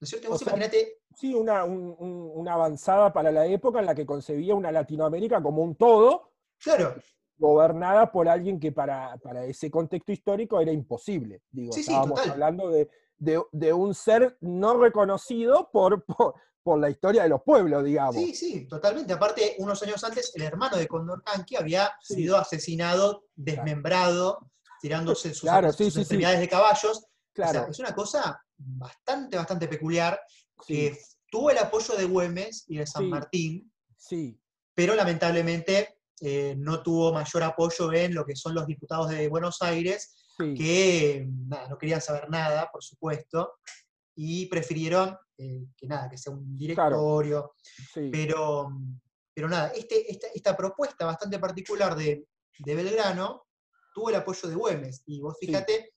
¿No 0.00 0.04
es 0.04 0.08
cierto? 0.10 0.30
Vos 0.30 0.42
imaginate, 0.42 0.98
Sí, 1.14 1.34
una, 1.34 1.64
un- 1.64 1.94
un- 1.98 2.30
una 2.34 2.54
avanzada 2.54 3.12
para 3.12 3.30
la 3.30 3.46
época 3.46 3.78
en 3.80 3.86
la 3.86 3.94
que 3.94 4.06
concebía 4.06 4.54
una 4.54 4.72
Latinoamérica 4.72 5.42
como 5.42 5.62
un 5.62 5.76
todo, 5.76 6.32
claro, 6.58 6.94
gobernada 7.36 8.10
por 8.10 8.28
alguien 8.28 8.58
que 8.58 8.72
para, 8.72 9.16
para 9.18 9.44
ese 9.44 9.70
contexto 9.70 10.10
histórico 10.12 10.60
era 10.60 10.72
imposible. 10.72 11.42
Digo, 11.50 11.72
Sí, 11.72 11.82
sí, 11.82 11.90
estábamos 11.90 12.14
total. 12.18 12.32
hablando 12.32 12.70
de, 12.70 12.88
de- 13.18 13.42
de 13.52 13.72
un 13.72 13.94
ser 13.94 14.36
no 14.40 14.78
reconocido 14.78 15.70
por, 15.70 16.04
por, 16.04 16.34
por 16.62 16.78
la 16.78 16.88
historia 16.90 17.24
de 17.24 17.28
los 17.28 17.42
pueblos, 17.42 17.84
digamos. 17.84 18.14
Sí, 18.16 18.34
sí, 18.34 18.66
totalmente. 18.68 19.12
Aparte, 19.12 19.56
unos 19.58 19.82
años 19.82 20.02
antes, 20.04 20.32
el 20.34 20.42
hermano 20.42 20.76
de 20.78 20.88
Condorcanqui 20.88 21.56
había 21.56 21.90
Sí. 22.00 22.14
sido 22.14 22.38
asesinado, 22.38 23.24
desmembrado, 23.34 24.50
tirándose 24.82 25.30
sus, 25.30 25.42
Claro, 25.42 25.68
sus 25.68 25.76
sí, 25.76 25.84
sí, 25.84 25.90
sí. 25.92 26.00
extremidades 26.00 26.40
de 26.40 26.48
caballos. 26.48 27.06
claro. 27.32 27.50
O 27.60 27.62
sea, 27.62 27.70
es 27.70 27.78
una 27.78 27.94
cosa 27.94 28.42
bastante, 28.58 29.36
bastante 29.36 29.68
peculiar, 29.68 30.20
que 30.66 30.98
tuvo 31.30 31.50
el 31.50 31.58
apoyo 31.58 31.94
de 31.96 32.04
Güemes 32.04 32.64
y 32.68 32.76
de 32.78 32.86
San. 32.86 33.08
Martín, 33.08 33.72
sí, 33.96 34.38
pero 34.74 34.94
lamentablemente 34.94 35.98
eh, 36.20 36.54
no 36.58 36.82
tuvo 36.82 37.12
mayor 37.12 37.42
apoyo 37.44 37.92
en 37.92 38.14
lo 38.14 38.24
que 38.24 38.36
son 38.36 38.54
los 38.54 38.66
diputados 38.66 39.08
de 39.10 39.28
Buenos 39.28 39.62
Aires, 39.62 40.14
que 40.38 41.28
nada, 41.46 41.68
no 41.68 41.78
querían 41.78 42.00
saber 42.00 42.28
nada, 42.28 42.68
por 42.72 42.82
supuesto, 42.82 43.58
y 44.16 44.46
prefirieron 44.46 45.16
eh, 45.38 45.66
que 45.76 45.86
nada, 45.86 46.10
que 46.10 46.18
sea 46.18 46.32
un 46.32 46.56
directorio. 46.58 47.52
sí. 47.94 48.08
Pero, 48.10 48.68
pero 49.32 49.48
nada, 49.48 49.68
este, 49.68 50.10
esta, 50.10 50.26
esta 50.34 50.56
propuesta 50.56 51.06
bastante 51.06 51.38
particular 51.38 51.94
de, 51.94 52.26
de 52.58 52.74
Belgrano 52.74 53.46
tuvo 53.94 54.08
el 54.10 54.16
apoyo 54.16 54.48
de 54.48 54.54
Güemes. 54.54 55.02
Y 55.06 55.20
vos 55.20 55.36
Sí. 55.38 55.46
fíjate, 55.46 55.94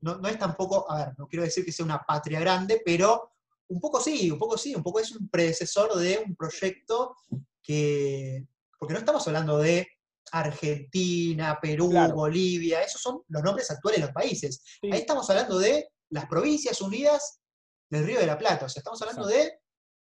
no, 0.00 0.16
no 0.16 0.28
es 0.28 0.38
tampoco, 0.38 0.90
a 0.90 0.98
ver, 1.06 1.14
no 1.18 1.26
quiero 1.26 1.44
decir 1.44 1.64
que 1.64 1.72
sea 1.72 1.84
una 1.84 2.00
patria 2.02 2.38
grande, 2.40 2.80
pero 2.84 3.32
un 3.68 3.80
poco 3.80 4.00
sí, 4.00 4.30
un 4.30 4.38
poco 4.38 4.56
sí, 4.56 4.74
un 4.74 4.82
poco 4.82 5.00
es 5.00 5.10
un 5.12 5.28
predecesor 5.28 5.94
de 5.96 6.18
un 6.24 6.34
proyecto 6.36 7.16
que, 7.62 8.46
porque 8.78 8.94
no 8.94 9.00
estamos 9.00 9.26
hablando 9.26 9.58
de 9.58 9.88
Argentina, 10.30 11.58
Perú, 11.60 11.90
Claro. 11.90 12.14
Bolivia, 12.14 12.82
esos 12.82 13.00
son 13.00 13.22
los 13.28 13.42
nombres 13.42 13.70
actuales 13.70 14.00
de 14.00 14.06
los 14.06 14.14
países. 14.14 14.62
Sí. 14.80 14.90
Ahí 14.92 15.00
estamos 15.00 15.28
hablando 15.30 15.58
de 15.58 15.90
las 16.10 16.26
provincias 16.26 16.80
unidas 16.80 17.40
del 17.90 18.04
Río 18.06 18.20
de 18.20 18.26
la 18.26 18.38
Plata, 18.38 18.66
o 18.66 18.68
sea, 18.68 18.80
estamos 18.80 19.00
hablando 19.02 19.26
de 19.26 19.60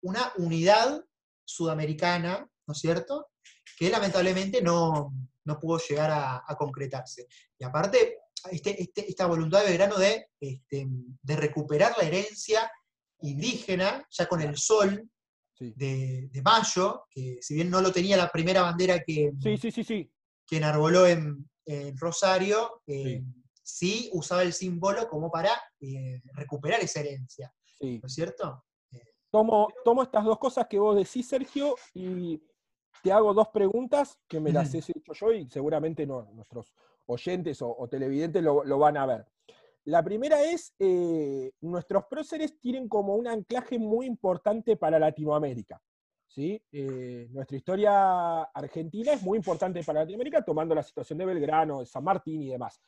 una 0.01 0.31
unidad 0.37 1.03
sudamericana, 1.45 2.49
¿no 2.67 2.71
es 2.73 2.79
cierto? 2.79 3.29
Que 3.77 3.89
lamentablemente 3.89 4.61
no, 4.61 5.13
no 5.45 5.59
pudo 5.59 5.79
llegar 5.79 6.11
a, 6.11 6.43
a 6.45 6.55
concretarse. 6.55 7.27
Y 7.57 7.63
aparte, 7.63 8.17
este- 8.51 8.81
este- 8.81 9.09
esta 9.09 9.25
voluntad 9.25 9.59
de 9.61 9.67
Belgrano 9.67 9.97
de, 9.97 10.27
este, 10.39 10.87
de 11.21 11.35
recuperar 11.35 11.93
la 11.97 12.03
herencia 12.03 12.71
indígena, 13.21 14.05
ya 14.09 14.25
con 14.27 14.41
el 14.41 14.57
sol 14.57 15.07
Sí. 15.53 15.73
de, 15.75 16.29
de 16.31 16.41
mayo, 16.41 17.03
que 17.11 17.37
si 17.39 17.53
bien 17.53 17.69
no 17.69 17.81
lo 17.81 17.91
tenía 17.91 18.17
la 18.17 18.29
primera 18.31 18.63
bandera 18.63 18.99
que, 19.05 19.31
Sí, 19.43 19.57
sí, 19.57 19.69
sí, 19.69 19.83
sí. 19.83 20.11
que 20.47 20.57
enarboló 20.57 21.05
en, 21.05 21.47
en 21.67 21.95
Rosario, 21.97 22.81
eh, 22.87 23.21
sí. 23.61 24.09
usaba 24.13 24.41
el 24.41 24.53
símbolo 24.53 25.07
como 25.07 25.29
para 25.29 25.51
eh, 25.79 26.19
recuperar 26.33 26.79
esa 26.81 27.01
herencia, 27.01 27.53
sí. 27.79 27.99
¿no 28.01 28.07
es 28.07 28.13
cierto? 28.13 28.65
Tomo, 29.29 29.67
tomo 29.85 30.01
estas 30.01 30.25
dos 30.25 30.39
cosas 30.39 30.65
que 30.67 30.79
vos 30.79 30.95
decís, 30.95 31.27
Sergio, 31.27 31.75
y 31.93 32.41
te 33.03 33.11
hago 33.11 33.33
dos 33.33 33.47
preguntas 33.49 34.19
que 34.27 34.39
me 34.39 34.51
las 34.51 34.73
he 34.75 34.79
hecho 34.79 35.13
yo 35.13 35.31
y 35.31 35.49
seguramente 35.49 36.05
no- 36.05 36.23
nuestros 36.33 36.73
oyentes 37.07 37.61
o, 37.61 37.75
o 37.77 37.87
televidentes 37.87 38.43
lo, 38.43 38.63
lo 38.63 38.77
van 38.77 38.97
a 38.97 39.05
ver. 39.05 39.25
La 39.85 40.03
primera 40.03 40.43
es, 40.43 40.75
eh, 40.77 41.51
nuestros 41.61 42.05
próceres 42.05 42.59
tienen 42.59 42.87
como 42.87 43.15
un 43.15 43.27
anclaje 43.27 43.79
muy 43.79 44.05
importante 44.05 44.77
para 44.77 44.99
Latinoamérica. 44.99 45.81
¿sí? 46.27 46.61
Eh, 46.71 47.27
nuestra 47.31 47.57
historia 47.57 48.41
argentina 48.43 49.13
es 49.13 49.23
muy 49.23 49.37
importante 49.37 49.83
para 49.83 50.01
Latinoamérica, 50.01 50.43
tomando 50.45 50.75
la 50.75 50.83
situación 50.83 51.17
de 51.19 51.25
Belgrano, 51.25 51.79
de 51.79 51.85
San 51.87 52.03
Martín 52.03 52.41
y 52.43 52.49
demás. 52.49 52.79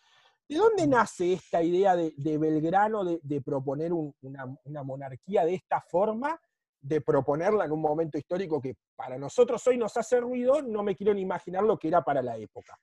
¿De 0.47 0.55
dónde 0.57 0.85
nace 0.85 1.33
esta 1.33 1.63
idea 1.63 1.95
de, 1.95 2.13
de 2.15 2.37
Belgrano 2.37 3.03
de, 3.03 3.19
de 3.23 3.41
proponer 3.41 3.91
un- 3.91 4.13
una, 4.21 4.45
una 4.65 4.83
monarquía 4.83 5.45
de 5.45 5.55
esta 5.55 5.81
forma, 5.81 6.39
de 6.83 6.99
proponerla 7.01 7.65
en 7.65 7.71
un 7.71 7.81
momento 7.81 8.17
histórico 8.17 8.61
que 8.61 8.75
para 8.95 9.17
nosotros 9.17 9.65
hoy 9.67 9.77
nos 9.77 9.95
hace 9.95 10.19
ruido? 10.19 10.61
No 10.61 10.83
me 10.83 10.95
quiero 10.95 11.13
ni 11.13 11.21
imaginar 11.21 11.63
lo 11.63 11.77
que 11.79 11.87
era 11.87 12.03
para 12.03 12.21
la 12.21 12.37
época. 12.37 12.77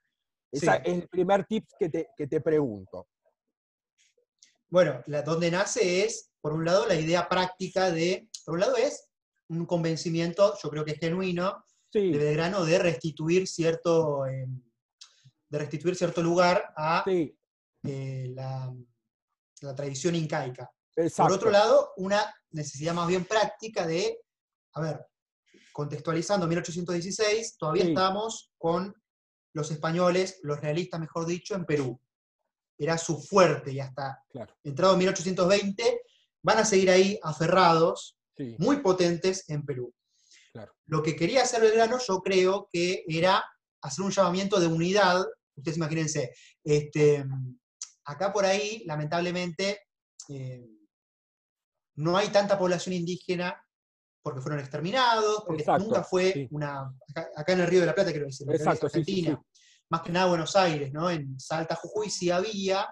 Ese 0.51 0.67
Sí. 0.67 0.73
es 0.85 0.93
el 0.95 1.09
primer 1.09 1.45
tip 1.45 1.67
que 1.79 1.89
te, 1.91 2.09
que 2.17 2.27
te 2.27 2.41
pregunto. 2.41 3.07
Bueno, 4.69 5.03
la, 5.07 5.23
donde 5.23 5.51
nace 5.51 6.05
es, 6.05 6.31
por 6.41 6.53
un 6.53 6.65
lado, 6.65 6.87
la 6.87 6.95
idea 6.95 7.29
práctica 7.29 7.91
de, 7.91 8.29
por 8.45 8.55
un 8.55 8.61
lado 8.61 8.77
es 8.77 9.09
un 9.49 9.67
convencimiento, 9.67 10.55
yo 10.63 10.71
creo 10.71 10.85
que 10.85 10.93
es 10.93 10.99
genuino, 10.99 11.65
Sí, 11.93 12.13
de 12.13 12.19
Belgrano 12.19 12.65
de 12.65 12.79
restituir 12.79 13.49
cierto, 13.49 14.25
eh, 14.25 14.47
de 15.49 15.59
restituir 15.59 15.97
cierto 15.97 16.23
lugar 16.23 16.73
a 16.77 17.03
sí, 17.05 17.37
eh, 17.83 18.31
la, 18.33 18.73
la 19.63 19.75
tradición 19.75 20.15
incaica. 20.15 20.71
Exacto. 20.97 21.29
Por 21.29 21.39
otro 21.39 21.51
lado, 21.51 21.93
una 21.97 22.35
necesidad 22.51 22.95
más 22.95 23.09
bien 23.09 23.25
práctica 23.25 23.87
de, 23.87 24.21
a 24.75 24.81
ver, 24.81 25.07
contextualizando 25.73 26.47
1816, 26.47 27.57
todavía 27.59 27.85
Sí. 27.85 27.89
estamos 27.91 28.53
con 28.59 28.95
los 29.53 29.71
españoles, 29.71 30.39
los 30.43 30.61
realistas, 30.61 31.01
mejor 31.01 31.27
dicho, 31.27 31.55
en 31.55 31.65
Perú. 31.65 32.01
Era 32.79 32.97
su 32.99 33.21
fuerte 33.21 33.73
y 33.73 33.81
hasta 33.81 34.23
Claro, 34.31 34.55
entrado 34.65 34.93
en 34.95 34.99
1820 35.01 36.03
van 36.43 36.59
a 36.59 36.65
seguir 36.65 36.91
ahí 36.91 37.19
aferrados, 37.23 38.17
sí, 38.37 38.57
muy 38.59 38.79
potentes 38.79 39.49
en 39.49 39.65
Perú. 39.65 39.93
Claro. 40.53 40.73
Lo 40.87 41.03
que 41.03 41.15
quería 41.15 41.43
hacer 41.43 41.61
Belgrano, 41.61 41.99
yo 41.99 42.21
creo 42.23 42.69
que 42.73 43.05
era 43.07 43.45
hacer 43.83 44.05
un 44.05 44.11
llamamiento 44.11 44.59
de 44.59 44.67
unidad. 44.67 45.25
Ustedes 45.55 45.77
imagínense, 45.77 46.33
este, 46.65 47.25
acá 48.05 48.33
por 48.33 48.45
ahí, 48.45 48.83
lamentablemente, 48.87 49.81
eh, 50.29 50.67
no 52.01 52.17
hay 52.17 52.29
tanta 52.29 52.59
población 52.59 52.95
indígena 52.95 53.63
porque 54.23 54.41
fueron 54.41 54.61
exterminados, 54.61 55.45
porque 55.47 55.63
Exacto, 55.63 55.85
nunca 55.85 56.03
fue 56.03 56.33
sí. 56.33 56.49
una. 56.51 56.93
Acá, 57.09 57.31
acá 57.35 57.53
en 57.53 57.61
el 57.61 57.67
Río 57.67 57.81
de 57.81 57.87
la 57.87 57.95
Plata, 57.95 58.11
lo 58.11 58.15
que 58.19 58.29
es 58.29 58.41
Exacto, 58.41 58.89
sí, 58.89 58.99
Argentina. 58.99 59.41
sí. 59.53 59.61
Más 59.91 60.03
que 60.03 60.13
nada 60.13 60.27
Buenos 60.27 60.55
Aires, 60.57 60.93
¿no? 60.93 61.11
En 61.11 61.39
Salta, 61.41 61.75
Jujuy 61.75 62.11
sí 62.11 62.31
había, 62.31 62.87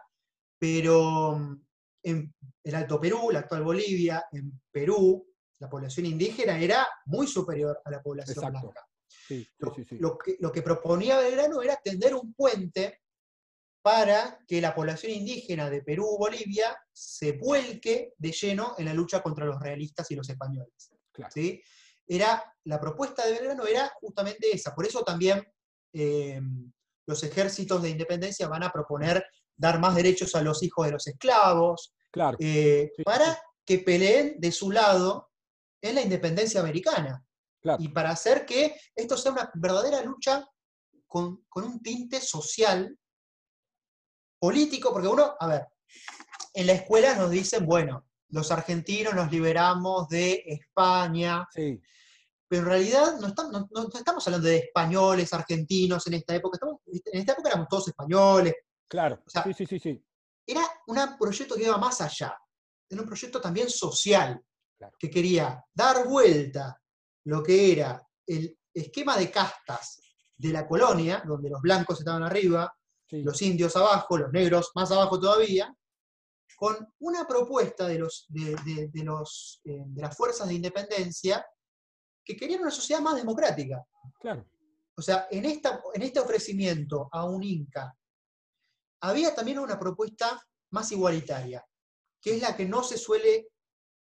pero 0.58 1.36
mm, 1.38 1.62
en 2.04 2.34
el 2.64 2.74
Alto 2.74 3.00
Perú, 3.00 3.30
la 3.30 3.40
actual 3.40 3.62
Bolivia, 3.62 4.24
en 4.32 4.60
Perú, 4.70 5.26
la 5.60 5.68
población 5.68 6.06
indígena 6.06 6.58
era 6.58 6.86
muy 7.06 7.26
superior 7.26 7.80
a 7.84 7.90
la 7.90 8.02
población 8.02 8.36
Exacto. 8.36 8.60
blanca. 8.60 8.86
sí, 9.06 9.44
sí, 9.44 9.50
Lo, 9.58 9.74
sí, 9.74 9.84
sí. 9.84 9.98
lo 9.98 10.18
que, 10.18 10.36
lo 10.40 10.50
que 10.52 10.62
proponía 10.62 11.18
Belgrano 11.18 11.62
era 11.62 11.76
tender 11.76 12.14
un 12.14 12.32
puente 12.34 13.00
para 13.88 14.38
que 14.46 14.60
la 14.60 14.74
población 14.74 15.12
indígena 15.12 15.70
de 15.70 15.80
Perú, 15.80 16.16
Bolivia, 16.18 16.76
se 16.92 17.32
vuelque 17.32 18.12
de 18.18 18.32
lleno 18.32 18.74
en 18.76 18.84
la 18.84 18.92
lucha 18.92 19.22
contra 19.22 19.46
los 19.46 19.58
realistas 19.58 20.10
y 20.10 20.14
los 20.14 20.28
españoles. 20.28 20.90
Claro. 21.10 21.32
¿sí? 21.32 21.62
Era, 22.06 22.54
la 22.64 22.78
propuesta 22.78 23.24
de 23.24 23.32
Belgrano 23.32 23.66
era 23.66 23.90
justamente 23.98 24.54
esa. 24.54 24.74
Por 24.74 24.84
eso 24.84 25.02
también 25.04 25.42
eh, 25.94 26.38
los 27.06 27.22
ejércitos 27.22 27.80
de 27.80 27.88
independencia 27.88 28.46
van 28.46 28.62
a 28.62 28.70
proponer 28.70 29.24
dar 29.56 29.80
más 29.80 29.94
derechos 29.94 30.34
a 30.34 30.42
los 30.42 30.62
hijos 30.62 30.84
de 30.84 30.92
los 30.92 31.06
esclavos, 31.06 31.94
Claro, 32.10 32.36
eh, 32.40 32.90
Sí, 32.94 33.02
para 33.04 33.40
que 33.64 33.78
peleen 33.78 34.34
de 34.38 34.52
su 34.52 34.70
lado 34.70 35.30
en 35.80 35.94
la 35.94 36.02
independencia 36.02 36.60
americana 36.60 37.24
claro. 37.62 37.82
y 37.82 37.88
para 37.88 38.10
hacer 38.10 38.44
que 38.44 38.78
esto 38.94 39.16
sea 39.16 39.32
una 39.32 39.50
verdadera 39.54 40.02
lucha 40.02 40.46
con, 41.06 41.44
con 41.48 41.64
un 41.64 41.82
tinte 41.82 42.20
social, 42.20 42.94
político, 44.38 44.92
porque 44.92 45.08
uno, 45.08 45.34
a 45.38 45.46
ver, 45.46 45.66
en 46.54 46.66
la 46.66 46.72
escuela 46.72 47.14
nos 47.16 47.30
dicen, 47.30 47.66
bueno, 47.66 48.06
los 48.30 48.50
argentinos 48.50 49.14
nos 49.14 49.30
liberamos 49.30 50.08
de 50.08 50.42
España, 50.46 51.46
Sí, 51.54 51.80
pero 52.46 52.62
en 52.62 52.68
realidad 52.68 53.18
no, 53.20 53.28
estamos, 53.28 53.52
no- 53.52 53.68
no 53.70 53.88
estamos 53.98 54.26
hablando 54.26 54.48
de 54.48 54.56
españoles, 54.58 55.32
argentinos 55.32 56.06
en 56.06 56.14
esta 56.14 56.34
época, 56.34 56.56
estamos- 56.56 56.80
en 56.86 57.18
esta 57.20 57.32
época 57.32 57.48
éramos 57.50 57.68
todos 57.68 57.88
españoles, 57.88 58.54
claro. 58.88 59.22
O 59.26 59.30
sea, 59.30 59.42
sí, 59.44 59.52
sí, 59.54 59.66
sí, 59.66 59.78
sí. 59.78 60.04
era 60.46 60.62
un 60.86 61.18
proyecto 61.18 61.54
que 61.56 61.64
iba 61.64 61.76
más 61.78 62.00
allá, 62.00 62.36
era 62.88 63.00
un 63.02 63.06
proyecto 63.06 63.40
también 63.40 63.68
social, 63.68 64.40
Claro. 64.78 64.94
que 64.98 65.10
quería 65.10 65.62
dar 65.74 66.06
vuelta 66.06 66.80
lo 67.24 67.42
que 67.42 67.72
era 67.72 68.00
el 68.26 68.56
esquema 68.72 69.16
de 69.18 69.30
castas 69.30 70.00
de 70.36 70.50
la 70.50 70.66
colonia, 70.68 71.22
donde 71.26 71.50
los 71.50 71.60
blancos 71.60 71.98
estaban 71.98 72.22
arriba, 72.22 72.72
sí. 73.08 73.22
los 73.22 73.40
indios 73.42 73.76
abajo, 73.76 74.16
los 74.18 74.32
negros 74.32 74.70
más 74.74 74.90
abajo 74.90 75.18
todavía, 75.18 75.74
con 76.56 76.76
una 77.00 77.26
propuesta 77.26 77.86
de, 77.86 77.98
los, 77.98 78.26
de, 78.28 78.56
de- 78.64 78.88
de 78.92 79.04
los, 79.04 79.60
eh, 79.64 79.82
de 79.86 80.02
las 80.02 80.16
fuerzas 80.16 80.48
de 80.48 80.54
independencia 80.54 81.44
que 82.24 82.36
querían 82.36 82.60
una 82.62 82.70
sociedad 82.70 83.00
más 83.00 83.16
democrática. 83.16 83.84
Claro, 84.20 84.44
O 84.96 85.02
sea, 85.02 85.28
en, 85.30 85.44
esta, 85.44 85.80
en 85.94 86.02
este 86.02 86.18
ofrecimiento 86.20 87.08
a 87.12 87.24
un 87.24 87.42
Inca, 87.44 87.96
había 89.00 89.34
también 89.34 89.58
una 89.60 89.78
propuesta 89.78 90.40
más 90.70 90.90
igualitaria, 90.92 91.64
que 92.20 92.34
es 92.36 92.42
la 92.42 92.56
que 92.56 92.66
no 92.66 92.82
se 92.82 92.98
suele 92.98 93.48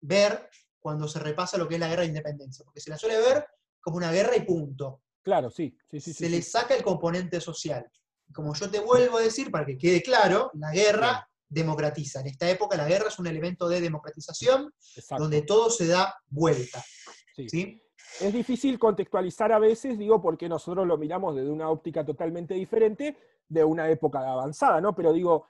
ver 0.02 0.50
cuando 0.80 1.08
se 1.08 1.20
repasa 1.20 1.58
lo 1.58 1.68
que 1.68 1.76
es 1.76 1.80
la 1.80 1.88
guerra 1.88 2.02
de 2.02 2.10
independencia, 2.10 2.66
porque 2.66 2.82
se 2.82 2.90
la 2.90 2.98
suele 2.98 3.18
ver 3.20 3.46
como 3.80 3.98
una 3.98 4.12
guerra 4.12 4.36
y 4.36 4.42
punto. 4.42 5.04
claro, 5.22 5.50
sí, 5.50 5.76
sí, 5.90 6.00
sí. 6.02 6.14
se 6.14 6.26
sí, 6.26 6.30
le 6.30 6.42
sí. 6.42 6.50
saca 6.52 6.76
el 6.76 6.84
componente 6.84 7.40
social. 7.40 7.90
Como 8.34 8.54
yo 8.54 8.70
te 8.70 8.80
vuelvo 8.80 9.18
a 9.18 9.22
decir, 9.22 9.52
para 9.52 9.66
que 9.66 9.78
quede 9.78 10.02
claro, 10.02 10.52
la 10.54 10.72
guerra 10.72 11.28
democratiza. 11.48 12.22
En 12.22 12.28
esta 12.28 12.50
época 12.50 12.78
la 12.78 12.88
guerra 12.88 13.10
es 13.10 13.20
un 13.20 13.28
elemento 13.28 13.68
de 13.68 13.82
democratización 13.82 14.74
Exacto, 14.96 15.24
donde 15.24 15.42
todo 15.42 15.70
se 15.70 15.88
da 15.88 16.16
vuelta. 16.30 16.84
sí. 17.36 17.50
¿sí? 17.50 17.82
Es 18.20 18.34
difícil 18.34 18.78
contextualizar 18.78 19.52
a 19.54 19.60
veces, 19.60 19.98
digo, 19.98 20.22
porque 20.22 20.50
nosotros 20.50 20.86
lo 20.86 20.98
miramos 20.98 21.36
desde 21.36 21.50
una 21.50 21.70
óptica 21.70 22.06
totalmente 22.06 22.54
diferente 22.54 23.18
de 23.48 23.64
una 23.64 23.90
época 23.90 24.20
avanzada, 24.20 24.82
¿no? 24.82 24.94
Pero 24.94 25.14
digo, 25.14 25.48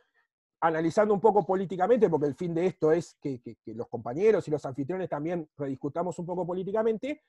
analizando 0.62 1.14
un 1.14 1.20
poco 1.20 1.46
políticamente, 1.46 2.10
porque 2.10 2.28
el 2.28 2.36
fin 2.36 2.54
de 2.54 2.68
esto 2.68 2.92
es 2.92 3.18
que, 3.22 3.42
que- 3.42 3.56
que 3.64 3.74
los 3.74 3.88
compañeros 3.88 4.48
y 4.48 4.52
los 4.52 4.64
anfitriones 4.66 5.10
también 5.10 5.50
rediscutamos 5.58 6.18
un 6.20 6.26
poco 6.26 6.46
políticamente, 6.46 7.24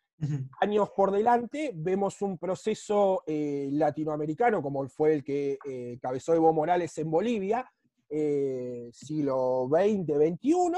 años 0.60 0.90
por 0.90 1.10
delante 1.10 1.72
vemos 1.74 2.20
un 2.22 2.36
proceso 2.38 3.22
eh, 3.26 3.68
latinoamericano, 3.72 4.62
como 4.62 4.86
fue 4.88 5.14
el 5.14 5.24
que 5.24 5.58
eh, 5.66 5.98
cabezó 6.00 6.34
Evo 6.34 6.52
Morales 6.52 6.96
en 6.98 7.10
Bolivia, 7.10 7.68
eh, 8.10 8.90
siglo 8.92 9.66
XX, 9.70 10.12
XXI, 10.12 10.72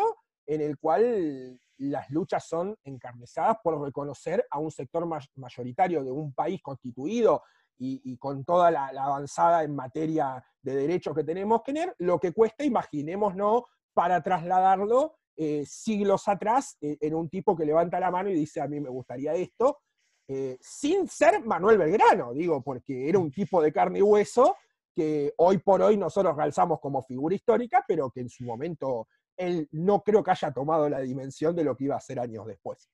en 0.47 0.61
el 0.61 0.79
cual 0.79 1.59
las 1.79 2.09
luchas 2.11 2.47
son 2.47 2.77
encarnizadas 2.85 3.57
por 3.65 3.83
reconocer 3.83 4.47
a 4.49 4.61
un 4.61 4.71
sector 4.71 5.05
ma- 5.07 5.19
mayoritario 5.35 6.05
de 6.05 6.13
un 6.13 6.33
país 6.33 6.63
constituido 6.63 7.43
y, 7.79 8.17
con 8.19 8.45
toda 8.45 8.71
la, 8.71 8.87
avanzada 8.87 9.63
en 9.63 9.75
materia 9.75 10.45
de 10.63 10.75
derechos 10.75 11.15
que 11.15 11.25
tenemos 11.25 11.63
que 11.63 11.73
tener, 11.73 11.95
lo 11.99 12.19
que 12.19 12.33
cuesta, 12.33 12.65
imaginémonos, 12.65 13.63
para 13.93 14.23
trasladarlo 14.23 15.17
eh, 15.37 15.65
siglos 15.67 16.29
atrás 16.29 16.77
eh, 16.81 16.97
en 17.01 17.15
un 17.15 17.29
tipo 17.29 17.57
que 17.57 17.65
levanta 17.65 17.99
la 18.01 18.11
mano 18.11 18.31
y 18.31 18.35
dice, 18.35 18.61
a 18.61 18.69
mí 18.69 18.81
me 18.81 18.89
gustaría 18.89 19.35
esto, 19.35 19.79
eh, 20.29 20.57
sin 20.61 21.09
ser 21.09 21.45
Manuel 21.45 21.79
Belgrano, 21.79 22.33
digo, 22.33 22.63
porque 22.63 23.09
era 23.09 23.19
un 23.19 23.31
tipo 23.31 23.61
de 23.61 23.73
carne 23.73 23.99
y 23.99 24.03
hueso 24.03 24.57
que 24.95 25.35
hoy 25.39 25.59
por 25.59 25.83
hoy 25.83 25.97
nosotros 25.97 26.37
calzamos 26.37 26.81
como 26.81 27.03
figura 27.03 27.35
histórica, 27.35 27.85
pero 27.87 28.11
que 28.11 28.21
en 28.21 28.29
su 28.29 28.45
momento 28.45 29.09
él 29.37 29.69
no 29.73 30.03
creo 30.03 30.23
que 30.23 30.31
haya 30.31 30.53
tomado 30.53 30.89
la 30.89 31.01
dimensión 31.01 31.55
de 31.57 31.65
lo 31.65 31.77
que 31.77 31.85
iba 31.85 31.97
a 31.97 32.01
ser 32.01 32.21
años 32.21 32.47
después. 32.47 32.89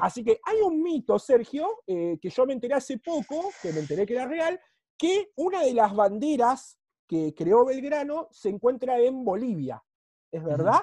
Así 0.00 0.22
que 0.24 0.40
hay 0.44 0.60
un 0.60 0.82
mito, 0.82 1.18
Sergio, 1.18 1.82
que 1.86 2.30
yo 2.30 2.46
me 2.46 2.52
enteré 2.52 2.74
hace 2.74 2.98
poco, 2.98 3.50
que 3.60 3.72
me 3.72 3.80
enteré 3.80 4.06
que 4.06 4.14
era 4.14 4.26
real, 4.26 4.60
que 4.96 5.32
una 5.36 5.62
de 5.64 5.74
las 5.74 5.94
banderas 5.94 6.78
que 7.08 7.34
creó 7.34 7.64
Belgrano 7.64 8.28
se 8.30 8.48
encuentra 8.48 8.98
en 8.98 9.24
Bolivia. 9.24 9.82
¿Es 10.30 10.42
verdad? 10.42 10.80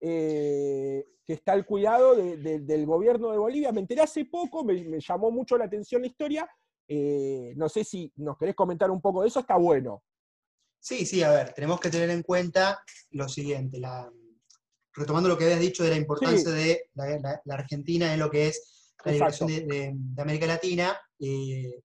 Eh, 0.00 1.04
que 1.26 1.34
está 1.34 1.52
al 1.52 1.66
cuidado 1.66 2.14
del 2.14 2.86
gobierno 2.86 3.30
de 3.30 3.38
Bolivia. 3.38 3.72
Me 3.72 3.80
enteré 3.80 4.00
hace 4.00 4.24
poco, 4.24 4.64
me, 4.64 4.98
llamó 4.98 5.30
mucho 5.30 5.58
la 5.58 5.66
atención 5.66 6.00
la 6.00 6.08
historia. 6.08 6.48
Eh, 6.88 7.52
no 7.56 7.68
sé 7.68 7.84
si 7.84 8.10
nos 8.16 8.38
querés 8.38 8.54
comentar 8.54 8.90
un 8.90 9.02
poco 9.02 9.20
de 9.20 9.28
eso, 9.28 9.40
está 9.40 9.56
bueno. 9.56 10.02
Sí, 10.80 11.04
sí, 11.04 11.22
a 11.22 11.30
ver, 11.30 11.52
tenemos 11.52 11.80
que 11.80 11.90
tener 11.90 12.08
en 12.08 12.22
cuenta 12.22 12.82
lo 13.10 13.28
siguiente, 13.28 13.78
retomando 14.98 15.28
lo 15.28 15.38
que 15.38 15.44
habías 15.44 15.60
dicho 15.60 15.84
de 15.84 15.90
la 15.90 15.96
importancia 15.96 16.50
de 16.50 16.90
la, 16.94 17.40
Argentina 17.50 18.12
en 18.12 18.20
lo 18.20 18.30
que 18.30 18.48
es 18.48 18.94
la 19.04 19.12
liberación 19.12 19.48
de, 19.48 19.94
América 20.18 20.46
Latina, 20.46 20.98
eh, 21.20 21.80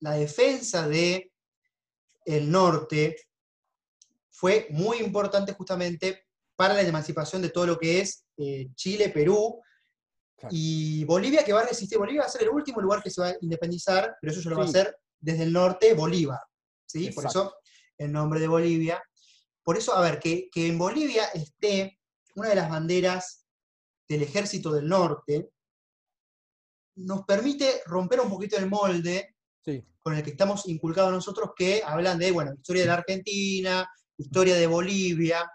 la 0.00 0.12
defensa 0.12 0.88
de 0.88 1.32
el 2.24 2.50
norte 2.50 3.16
fue 4.30 4.68
muy 4.70 4.98
importante 4.98 5.52
justamente 5.52 6.26
para 6.56 6.74
la 6.74 6.82
emancipación 6.82 7.42
de 7.42 7.50
todo 7.50 7.66
lo 7.66 7.78
que 7.78 8.00
es 8.00 8.24
eh, 8.36 8.68
Chile, 8.74 9.10
Perú 9.10 9.60
y 10.50 11.04
Bolivia, 11.04 11.44
que 11.44 11.52
va 11.52 11.60
a 11.60 11.66
resistir. 11.66 11.98
Bolivia 11.98 12.22
va 12.22 12.26
a 12.26 12.30
ser 12.30 12.42
el 12.42 12.50
último 12.50 12.80
lugar 12.80 13.02
que 13.02 13.10
se 13.10 13.20
va 13.20 13.28
a 13.28 13.36
independizar, 13.40 14.16
pero 14.20 14.32
eso 14.32 14.40
ya 14.40 14.50
lo 14.50 14.56
va 14.56 14.64
a 14.64 14.66
hacer 14.66 14.96
desde 15.18 15.42
el 15.42 15.52
norte, 15.52 15.94
Bolívar. 15.94 16.40
¿sí? 16.86 17.10
Por 17.10 17.26
eso 17.26 17.54
el 17.98 18.12
nombre 18.12 18.40
de 18.40 18.48
Bolivia. 18.48 19.02
Por 19.70 19.78
eso, 19.78 19.94
a 19.94 20.00
ver, 20.00 20.18
que, 20.18 20.50
en 20.52 20.76
Bolivia 20.76 21.26
esté 21.26 22.00
una 22.34 22.48
de 22.48 22.56
las 22.56 22.68
banderas 22.68 23.46
del 24.08 24.24
ejército 24.24 24.72
del 24.72 24.88
norte, 24.88 25.52
nos 26.96 27.24
permite 27.24 27.80
romper 27.86 28.18
un 28.20 28.28
poquito 28.28 28.56
el 28.56 28.68
molde 28.68 29.36
con 30.00 30.16
el 30.16 30.24
que 30.24 30.30
estamos 30.30 30.66
inculcados 30.66 31.12
nosotros, 31.12 31.50
que 31.56 31.84
hablan 31.86 32.18
de, 32.18 32.32
bueno, 32.32 32.52
historia 32.52 32.82
de 32.82 32.88
la 32.88 32.94
Argentina, 32.94 33.88
historia 34.18 34.56
de 34.56 34.66
Bolivia, 34.66 35.48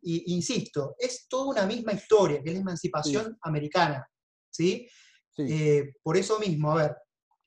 y 0.00 0.34
insisto, 0.34 0.96
es 0.98 1.28
toda 1.28 1.50
una 1.52 1.64
misma 1.64 1.92
historia, 1.92 2.42
que 2.42 2.48
es 2.48 2.56
la 2.56 2.62
emancipación 2.62 3.38
americana. 3.42 4.04
¿sí? 4.50 4.88
Eh, 5.38 5.92
por 6.02 6.16
eso 6.16 6.40
mismo, 6.40 6.72
a 6.72 6.82
ver, 6.82 6.96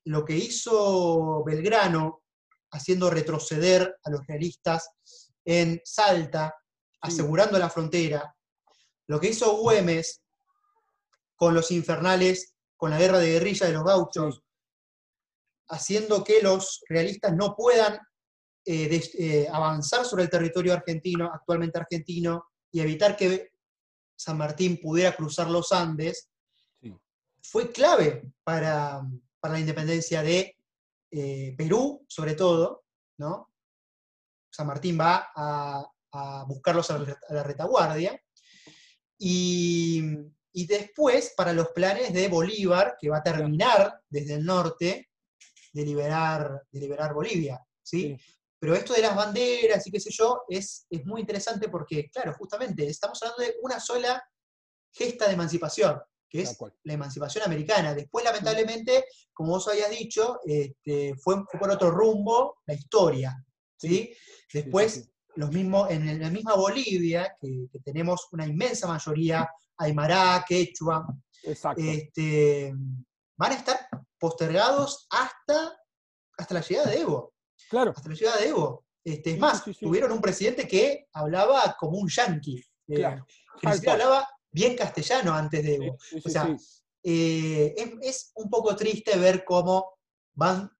lo 0.05 0.23
que 0.23 0.37
hizo 0.37 1.43
Belgrano, 1.43 2.23
haciendo 2.71 3.09
retroceder 3.09 3.97
a 4.01 4.09
los 4.09 4.25
realistas 4.25 4.87
en 5.45 5.79
Salta, 5.85 6.53
asegurando 7.01 7.57
la 7.57 7.69
frontera, 7.69 8.35
lo 9.07 9.19
que 9.19 9.29
hizo 9.29 9.57
Güemes 9.57 10.21
con 11.35 11.53
los 11.53 11.71
infernales, 11.71 12.55
con 12.75 12.89
la 12.89 12.99
guerra 12.99 13.19
de 13.19 13.33
guerrilla 13.33 13.67
de 13.67 13.73
los 13.73 13.83
gauchos, 13.83 14.41
haciendo 15.69 16.23
que 16.23 16.41
los 16.41 16.83
realistas 16.89 17.33
no 17.35 17.55
puedan 17.55 17.99
eh, 18.65 19.01
eh, 19.19 19.47
avanzar 19.51 20.05
sobre 20.05 20.23
el 20.23 20.29
territorio 20.29 20.73
argentino, 20.73 21.31
actualmente 21.31 21.79
argentino, 21.79 22.47
y 22.71 22.81
evitar 22.81 23.15
que 23.15 23.51
San 24.15 24.37
Martín 24.37 24.79
pudiera 24.81 25.15
cruzar 25.15 25.49
los 25.49 25.71
Andes, 25.71 26.29
fue 27.41 27.71
clave 27.71 28.23
para, 28.43 29.01
la 29.43 29.59
independencia 29.59 30.23
de 30.23 30.57
eh, 31.11 31.53
Perú, 31.55 32.03
sobre 32.07 32.33
todo, 32.33 32.83
¿no? 33.17 33.51
San 34.55 34.67
Martín 34.67 34.97
va 34.99 35.31
a, 35.35 35.85
buscarlos 36.47 36.89
a 36.91 37.05
la 37.29 37.43
retaguardia. 37.43 38.17
Y, 39.17 40.01
después, 40.53 41.33
para 41.35 41.51
los 41.51 41.69
planes 41.69 42.13
de 42.13 42.29
Bolívar, 42.29 42.95
que 42.99 43.09
va 43.09 43.17
a 43.17 43.23
terminar 43.23 44.01
desde 44.09 44.35
el 44.35 44.45
norte 44.45 45.09
de 45.73 45.85
liberar, 45.85 46.63
de 46.71 46.79
liberar 46.79 47.13
Bolivia. 47.13 47.59
¿sí? 47.83 48.17
Pero 48.57 48.75
esto 48.75 48.93
de 48.93 49.01
las 49.01 49.13
banderas 49.13 49.85
y 49.85 49.91
qué 49.91 49.99
sé 49.99 50.09
yo 50.11 50.43
es, 50.47 50.87
es 50.89 51.05
muy 51.05 51.19
interesante 51.19 51.67
porque, 51.67 52.09
claro, 52.09 52.33
justamente 52.39 52.87
estamos 52.87 53.21
hablando 53.21 53.43
de 53.43 53.57
una 53.61 53.81
sola 53.81 54.23
gesta 54.93 55.27
de 55.27 55.33
emancipación, 55.33 55.99
que 56.29 56.43
es 56.43 56.57
la 56.83 56.93
emancipación 56.93 57.43
americana. 57.43 57.93
Después, 57.93 58.23
lamentablemente, 58.23 59.03
como 59.33 59.51
vos 59.51 59.67
habías 59.67 59.89
dicho, 59.89 60.39
este, 60.45 61.13
fue, 61.17 61.43
por 61.45 61.69
otro 61.69 61.91
rumbo 61.91 62.59
la 62.65 62.73
historia. 62.73 63.44
¿Sí? 63.77 64.13
Después, 64.53 65.11
Los 65.35 65.51
mismos, 65.51 65.91
en 65.91 66.21
la 66.21 66.29
misma 66.29 66.55
Bolivia, 66.55 67.35
que, 67.41 67.67
tenemos 67.83 68.27
una 68.31 68.47
inmensa 68.47 68.87
mayoría 68.87 69.49
aymara, 69.77 70.45
quechua, 70.47 71.05
este, 71.43 72.73
van 73.37 73.51
a 73.51 73.55
estar 73.55 73.87
postergados 74.17 75.07
hasta, 75.09 75.77
hasta 76.37 76.53
la 76.53 76.61
llegada 76.61 76.89
de 76.89 77.01
Evo. 77.01 77.33
Claro. 77.69 77.93
Hasta 77.95 78.09
la 78.09 78.15
llegada 78.15 78.37
de 78.37 78.47
Evo. 78.47 78.85
Este, 79.03 79.31
es 79.31 79.39
más, 79.39 79.63
tuvieron 79.79 80.11
un 80.13 80.21
presidente 80.21 80.67
que 80.67 81.07
hablaba 81.13 81.75
como 81.79 81.99
un 81.99 82.09
yanqui. 82.09 82.63
Eh, 82.87 82.95
claro. 82.95 83.25
que 83.59 83.89
hablaba 83.89 84.27
bien 84.51 84.75
castellano 84.75 85.33
antes 85.33 85.63
de 85.63 85.75
Evo. 85.75 85.97
o 86.23 86.29
sea, 86.29 86.55
eh, 87.03 87.75
es, 88.01 88.31
un 88.35 88.49
poco 88.49 88.75
triste 88.75 89.15
ver 89.17 89.43
cómo 89.45 89.99
van, 90.33 90.71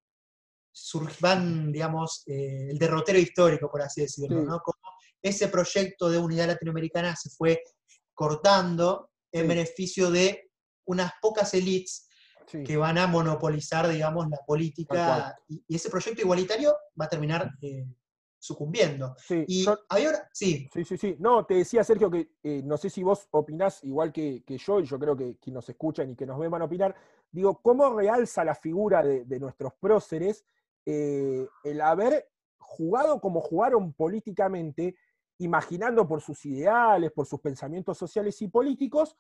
van 1.20 1.72
digamos, 1.72 2.24
eh, 2.28 2.68
el 2.70 2.78
derrotero 2.78 3.20
histórico, 3.20 3.70
por 3.70 3.82
así 3.82 4.02
decirlo, 4.02 4.42
¿no? 4.42 4.60
Cómo 4.60 4.78
ese 5.22 5.48
proyecto 5.48 6.10
de 6.10 6.20
unidad 6.20 6.48
latinoamericana 6.48 7.16
se 7.16 7.30
fue 7.30 7.62
cortando 8.14 9.10
en 9.32 9.48
beneficio 9.48 10.12
de 10.12 10.52
unas 10.86 11.12
pocas 11.22 11.54
élites 11.54 12.08
que 12.46 12.78
van 12.78 12.98
a 12.98 13.08
monopolizar, 13.08 13.88
digamos, 13.90 14.30
la 14.30 14.38
política. 14.46 15.36
Y, 15.48 15.76
ese 15.76 15.90
proyecto 15.90 16.22
igualitario 16.22 16.76
va 17.00 17.06
a 17.06 17.10
terminar 17.10 17.52
eh, 17.62 17.86
sucumbiendo. 18.38 19.16
Sí, 19.18 19.44
y 19.48 19.66
sí. 20.32 20.70
Sí, 20.72 20.86
sí, 20.86 20.98
sí. 20.98 21.16
No, 21.20 21.46
te 21.46 21.56
decía, 21.56 21.84
Sergio, 21.84 22.10
que 22.12 22.30
eh, 22.44 22.62
no 22.64 22.78
sé 22.78 22.90
si 22.90 23.02
vos 23.04 23.28
opinás 23.32 23.84
igual 23.84 24.14
que, 24.14 24.44
yo, 24.48 24.80
y 24.80 24.86
yo 24.86 25.00
creo 25.00 25.18
que 25.18 25.38
quienes 25.38 25.56
nos 25.56 25.70
escuchan 25.70 26.12
y 26.12 26.16
que 26.16 26.26
nos 26.26 26.40
ven 26.40 26.52
van 26.52 26.62
a 26.62 26.66
opinar. 26.66 26.96
Digo, 27.32 27.60
¿cómo 27.62 27.98
realza 27.98 28.44
la 28.46 28.56
figura 28.56 29.04
de, 29.04 29.40
nuestros 29.40 29.74
próceres 29.74 30.46
eh, 30.86 31.48
el 31.64 31.82
haber 31.82 32.30
jugado 32.58 33.20
como 33.20 33.42
jugaron 33.42 33.94
políticamente, 33.94 34.96
imaginando 35.40 36.08
por 36.08 36.22
sus 36.22 36.46
ideales, 36.46 37.12
por 37.12 37.26
sus 37.26 37.40
pensamientos 37.40 37.98
sociales 37.98 38.42
y 38.42 38.48
políticos, 38.48 39.18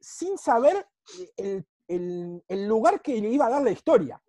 sin 0.00 0.36
saber 0.36 0.86
el 1.38 1.66
el, 1.90 2.68
lugar 2.68 3.02
que 3.02 3.20
le 3.20 3.30
iba 3.30 3.46
a 3.46 3.50
dar 3.50 3.62
la 3.62 3.70
historia. 3.70 4.22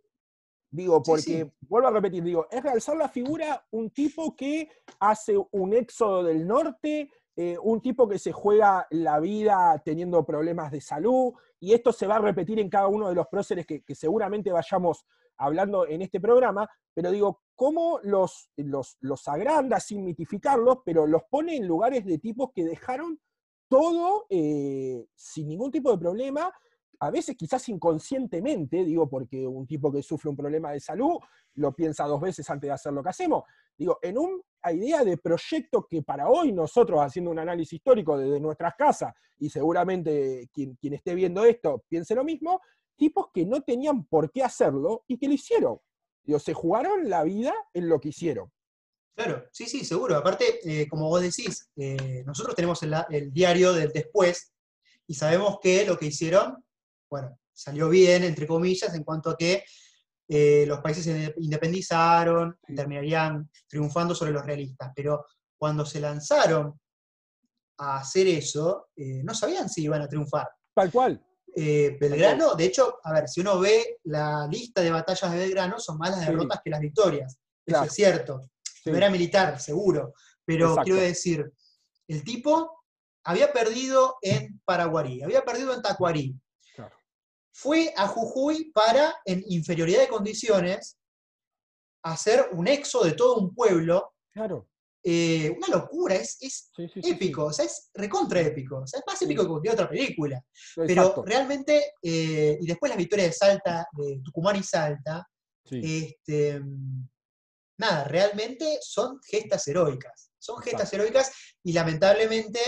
Digo, 0.70 1.04
porque, 1.04 1.52
vuelvo 1.62 1.90
a 1.90 1.92
repetir, 1.92 2.24
digo, 2.24 2.48
es 2.50 2.64
realzar 2.64 2.96
la 2.96 3.10
figura 3.10 3.66
un 3.72 3.90
tipo 3.90 4.36
que 4.36 4.70
hace 5.00 5.36
un 5.52 5.74
éxodo 5.74 6.24
del 6.24 6.48
norte, 6.48 7.12
eh, 7.44 7.58
un 7.64 7.82
tipo 7.82 8.08
que 8.08 8.20
se 8.20 8.32
juega 8.32 8.86
la 8.92 9.20
vida 9.20 9.82
teniendo 9.84 10.24
problemas 10.24 10.72
de 10.72 10.80
salud, 10.80 11.34
y 11.60 11.74
esto 11.74 11.92
se 11.92 12.06
va 12.06 12.18
a 12.18 12.22
repetir 12.22 12.60
en 12.60 12.70
cada 12.70 12.86
uno 12.86 13.10
de 13.10 13.16
los 13.16 13.26
próceres 13.30 13.66
que, 13.66 13.84
seguramente 13.96 14.52
vayamos 14.52 15.08
hablando 15.38 15.88
en 15.88 16.04
este 16.04 16.22
programa, 16.22 16.70
pero 16.94 17.10
digo, 17.10 17.42
cómo 17.56 18.00
los, 18.04 18.52
los, 18.58 19.28
agranda 19.28 19.80
sin 19.80 20.06
mitificarlos, 20.06 20.82
pero 20.86 21.08
los 21.08 21.24
pone 21.32 21.56
en 21.56 21.68
lugares 21.68 22.06
de 22.06 22.20
tipos 22.20 22.52
que 22.54 22.64
dejaron 22.64 23.20
todo 23.68 24.28
eh, 24.30 25.08
sin 25.16 25.48
ningún 25.48 25.72
tipo 25.72 25.92
de 25.92 25.98
problema 25.98 26.54
a 27.00 27.10
veces 27.10 27.36
quizás 27.36 27.68
inconscientemente, 27.70 28.86
digo, 28.86 29.10
porque 29.10 29.48
un 29.48 29.66
tipo 29.66 29.92
que 29.92 30.04
sufre 30.04 30.30
un 30.30 30.38
problema 30.38 30.72
de 30.74 30.80
salud 30.80 31.18
lo 31.56 31.74
piensa 31.76 32.06
dos 32.06 32.22
veces 32.22 32.48
antes 32.52 32.68
de 32.68 32.74
hacer 32.74 32.94
lo 32.94 33.02
que 33.02 33.10
hacemos, 33.10 33.44
digo, 33.82 33.98
en 34.04 34.18
una 34.20 34.72
idea 34.72 35.04
de 35.04 35.18
proyecto 35.18 35.88
que 35.90 36.04
para 36.04 36.30
hoy 36.30 36.52
nosotros 36.52 37.00
haciendo 37.02 37.32
un 37.32 37.40
análisis 37.40 37.74
histórico 37.74 38.16
desde 38.16 38.40
nuestras 38.40 38.76
casas, 38.76 39.12
y 39.40 39.50
seguramente 39.50 40.50
quien, 40.54 40.78
esté 40.94 41.16
viendo 41.16 41.44
esto 41.44 41.84
piense 41.88 42.14
lo 42.14 42.24
mismo, 42.24 42.62
tipos 42.96 43.28
que 43.34 43.44
no 43.44 43.62
tenían 43.62 44.06
por 44.06 44.32
qué 44.32 44.44
hacerlo 44.44 45.04
y 45.08 45.18
que 45.18 45.28
lo 45.28 45.34
hicieron. 45.34 45.80
Digo, 46.24 46.38
se 46.38 46.54
jugaron 46.54 47.10
la 47.10 47.24
vida 47.24 47.56
en 47.74 47.90
lo 47.90 48.00
que 48.00 48.10
hicieron. 48.10 48.52
Claro, 49.16 49.46
sí, 49.52 49.66
sí, 49.66 49.84
seguro. 49.84 50.16
Aparte, 50.16 50.60
eh, 50.64 50.88
como 50.88 51.10
vos 51.10 51.22
decís, 51.22 51.68
eh, 51.76 52.24
nosotros 52.24 52.56
tenemos 52.56 52.84
el, 52.84 53.34
diario 53.34 53.74
del 53.74 53.92
después 53.92 54.54
y 55.08 55.16
sabemos 55.16 55.58
que 55.60 55.88
lo 55.88 55.98
que 55.98 56.06
hicieron 56.06 56.64
bueno, 57.10 57.38
salió 57.52 57.90
bien, 57.90 58.24
entre 58.24 58.46
comillas, 58.46 58.94
en 58.94 59.04
cuanto 59.04 59.32
a 59.32 59.38
que 59.38 59.64
eh, 60.34 60.64
los 60.66 60.80
países 60.80 61.04
se 61.04 61.34
independizaron, 61.40 62.58
terminarían 62.74 63.50
triunfando 63.68 64.16
sobre 64.16 64.32
los 64.32 64.46
realistas. 64.46 64.90
Pero 64.96 65.26
cuando 65.58 65.86
se 65.86 66.00
lanzaron 66.00 66.80
a 67.80 67.98
hacer 67.98 68.28
eso, 68.28 68.88
eh, 68.96 69.22
no 69.26 69.34
sabían 69.34 69.68
si 69.68 69.84
iban 69.84 70.02
a 70.02 70.08
triunfar. 70.08 70.48
Tal 70.74 70.90
cual. 70.90 71.22
Eh, 71.54 71.98
Belgrano, 72.00 72.56
de 72.56 72.64
hecho, 72.64 73.00
a 73.04 73.12
ver, 73.12 73.28
si 73.28 73.42
uno 73.42 73.60
ve 73.60 73.98
la 74.06 74.48
lista 74.50 74.82
de 74.82 74.92
batallas 74.92 75.34
de 75.34 75.38
Belgrano, 75.38 75.78
son 75.80 75.98
más 75.98 76.12
las 76.12 76.22
Sí. 76.22 76.28
derrotas 76.28 76.62
que 76.64 76.70
las 76.70 76.80
victorias. 76.80 77.38
Claro. 77.66 77.84
Eso 77.84 77.90
es 77.92 77.96
cierto. 77.96 78.42
Sí. 78.64 78.90
No 78.90 78.96
era 78.96 79.10
militar, 79.10 79.60
seguro. 79.60 80.14
Pero 80.46 80.70
Exacto. 80.70 80.84
quiero 80.86 81.02
decir, 81.02 81.52
el 82.08 82.24
tipo 82.24 82.84
había 83.26 83.52
perdido 83.52 84.16
en 84.22 84.62
Paraguarí, 84.64 85.24
había 85.24 85.44
perdido 85.44 85.74
en 85.74 85.82
Tacuarí. 85.82 86.40
Fue 87.62 87.94
a 87.96 88.08
Jujuy 88.08 88.72
para, 88.72 89.14
en 89.24 89.44
inferioridad 89.48 90.00
de 90.02 90.08
condiciones, 90.08 90.98
hacer 92.04 92.50
un 92.54 92.68
exo 92.68 93.04
de 93.04 93.12
todo 93.12 93.36
un 93.36 93.54
pueblo. 93.54 94.16
Claro. 94.34 94.68
Eh, 95.04 95.54
una 95.56 95.68
locura, 95.68 96.16
es, 96.16 96.38
es 96.42 96.72
Sí, 96.76 96.88
sí, 96.88 96.94
sí, 96.96 97.02
sí. 97.04 97.10
épico, 97.12 97.46
o 97.46 97.54
sea, 97.54 97.66
es 97.66 97.92
recontra 97.94 98.42
épico. 98.42 98.80
O 98.80 98.88
sea, 98.88 99.00
es 99.00 99.06
más 99.06 99.22
épico 99.22 99.44
que 99.44 99.50
cualquier 99.50 99.76
otra 99.76 99.88
película. 99.88 100.44
Pero 100.76 101.24
realmente, 101.24 101.94
eh, 102.02 102.58
y 102.60 102.66
después 102.66 102.90
las 102.90 102.98
victorias 102.98 103.28
de 103.28 103.34
Salta, 103.34 103.88
de 103.92 104.22
Tucumán 104.24 104.56
y 104.56 104.64
Salta, 104.64 105.28
este, 105.70 106.62
nada, 107.78 108.06
realmente 108.06 108.80
son 108.82 109.20
gestas 109.24 109.68
heroicas. 109.68 110.32
Son 110.40 110.60
gestas 110.64 110.92
heroicas 110.94 111.32
y 111.64 111.74
lamentablemente 111.74 112.60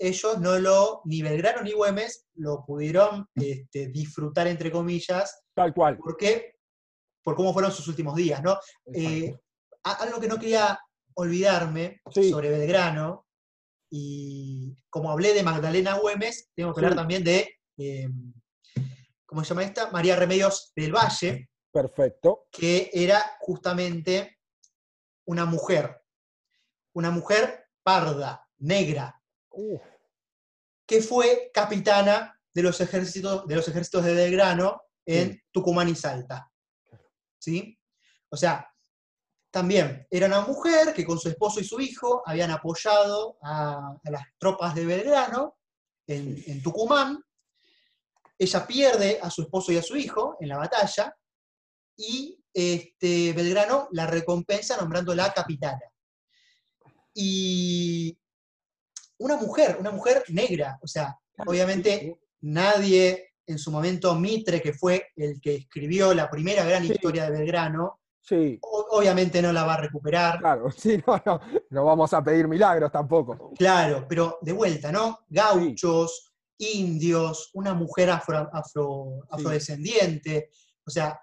ellos 0.00 0.40
no 0.40 0.58
lo, 0.58 1.02
ni 1.04 1.20
Belgrano 1.20 1.60
ni 1.62 1.72
Güemes, 1.72 2.26
lo 2.36 2.64
pudieron 2.64 3.28
este, 3.34 3.88
disfrutar, 3.88 4.46
entre 4.46 4.70
comillas, 4.72 5.42
Tal 5.54 5.74
cual. 5.74 5.98
porque, 5.98 6.56
por 7.22 7.36
cómo 7.36 7.52
fueron 7.52 7.70
sus 7.70 7.86
últimos 7.86 8.14
días, 8.16 8.42
¿no? 8.42 8.58
Eh, 8.94 9.36
algo 9.84 10.18
que 10.20 10.26
no 10.28 10.38
quería 10.38 10.78
olvidarme 11.14 12.00
Sí. 12.12 12.30
sobre 12.30 12.48
Belgrano, 12.50 13.26
y 13.90 14.74
como 14.88 15.10
hablé 15.10 15.34
de 15.34 15.42
Magdalena 15.42 15.98
Güemes, 15.98 16.48
tengo 16.54 16.72
que 16.72 16.80
Sí. 16.80 16.84
hablar 16.86 16.96
también 16.98 17.22
de, 17.24 17.56
eh, 17.76 18.08
¿cómo 19.26 19.42
se 19.44 19.50
llama 19.50 19.64
esta? 19.64 19.90
María 19.90 20.16
Remedios 20.16 20.72
del 20.74 20.92
Valle, 20.94 21.50
Perfecto. 21.70 22.46
que 22.50 22.90
era 22.92 23.36
justamente 23.40 24.38
una 25.26 25.44
mujer, 25.44 26.00
una 26.94 27.10
mujer 27.10 27.66
parda, 27.82 28.46
negra, 28.58 29.19
Uf, 29.50 29.82
que 30.86 31.02
fue 31.02 31.50
capitana 31.52 32.38
de 32.52 32.62
los 32.62 32.80
ejércitos 32.80 33.46
de, 33.46 33.54
los 33.54 33.68
ejércitos 33.68 34.04
de 34.04 34.14
Belgrano 34.14 34.82
en 35.06 35.32
Sí. 35.32 35.42
Tucumán 35.52 35.88
y 35.88 35.94
Salta. 35.94 36.50
¿Sí? 37.38 37.78
O 38.28 38.36
sea, 38.36 38.68
también 39.50 40.06
era 40.10 40.26
una 40.26 40.42
mujer 40.42 40.94
que 40.94 41.04
con 41.04 41.18
su 41.18 41.28
esposo 41.28 41.60
y 41.60 41.64
su 41.64 41.80
hijo 41.80 42.22
habían 42.24 42.50
apoyado 42.50 43.38
a, 43.42 43.96
a 44.02 44.10
las 44.10 44.22
tropas 44.38 44.74
de 44.74 44.86
Belgrano 44.86 45.58
en, 46.06 46.42
en 46.46 46.62
Tucumán. 46.62 47.24
Ella 48.38 48.66
pierde 48.66 49.18
a 49.20 49.30
su 49.30 49.42
esposo 49.42 49.72
y 49.72 49.76
a 49.76 49.82
su 49.82 49.96
hijo 49.96 50.36
en 50.40 50.48
la 50.48 50.58
batalla 50.58 51.16
y 51.96 52.42
este, 52.52 53.32
Belgrano 53.32 53.88
la 53.92 54.06
recompensa 54.06 54.76
nombrándola 54.76 55.32
capitana. 55.32 55.82
Y 57.14 58.18
una 59.20 59.36
mujer, 59.36 59.76
una 59.78 59.90
mujer 59.90 60.24
negra, 60.28 60.78
o 60.82 60.86
sea, 60.86 61.16
obviamente 61.46 62.18
nadie 62.40 63.32
en 63.46 63.58
su 63.58 63.70
momento, 63.70 64.14
Mitre, 64.14 64.60
que 64.62 64.72
fue 64.72 65.08
el 65.16 65.40
que 65.40 65.54
escribió 65.56 66.14
la 66.14 66.30
primera 66.30 66.64
gran 66.64 66.84
Sí. 66.86 66.92
historia 66.92 67.24
de 67.24 67.38
Belgrano, 67.38 68.00
Sí, 68.22 68.58
obviamente 68.62 69.42
no 69.42 69.52
la 69.52 69.64
va 69.64 69.74
a 69.74 69.80
recuperar. 69.80 70.38
claro. 70.38 70.70
Sí, 70.76 71.02
no, 71.06 71.20
no. 71.26 71.40
No 71.70 71.84
vamos 71.84 72.12
a 72.12 72.22
pedir 72.22 72.46
milagros 72.46 72.92
tampoco. 72.92 73.52
Claro, 73.56 74.06
pero 74.08 74.38
de 74.42 74.52
vuelta, 74.52 74.92
¿no? 74.92 75.20
Gauchos, 75.28 76.32
indios, 76.58 77.50
una 77.54 77.74
mujer 77.74 78.10
afro- 78.10 78.48
afro- 78.52 79.20
Sí. 79.22 79.28
afrodescendiente. 79.30 80.50
O 80.86 80.90
sea, 80.90 81.18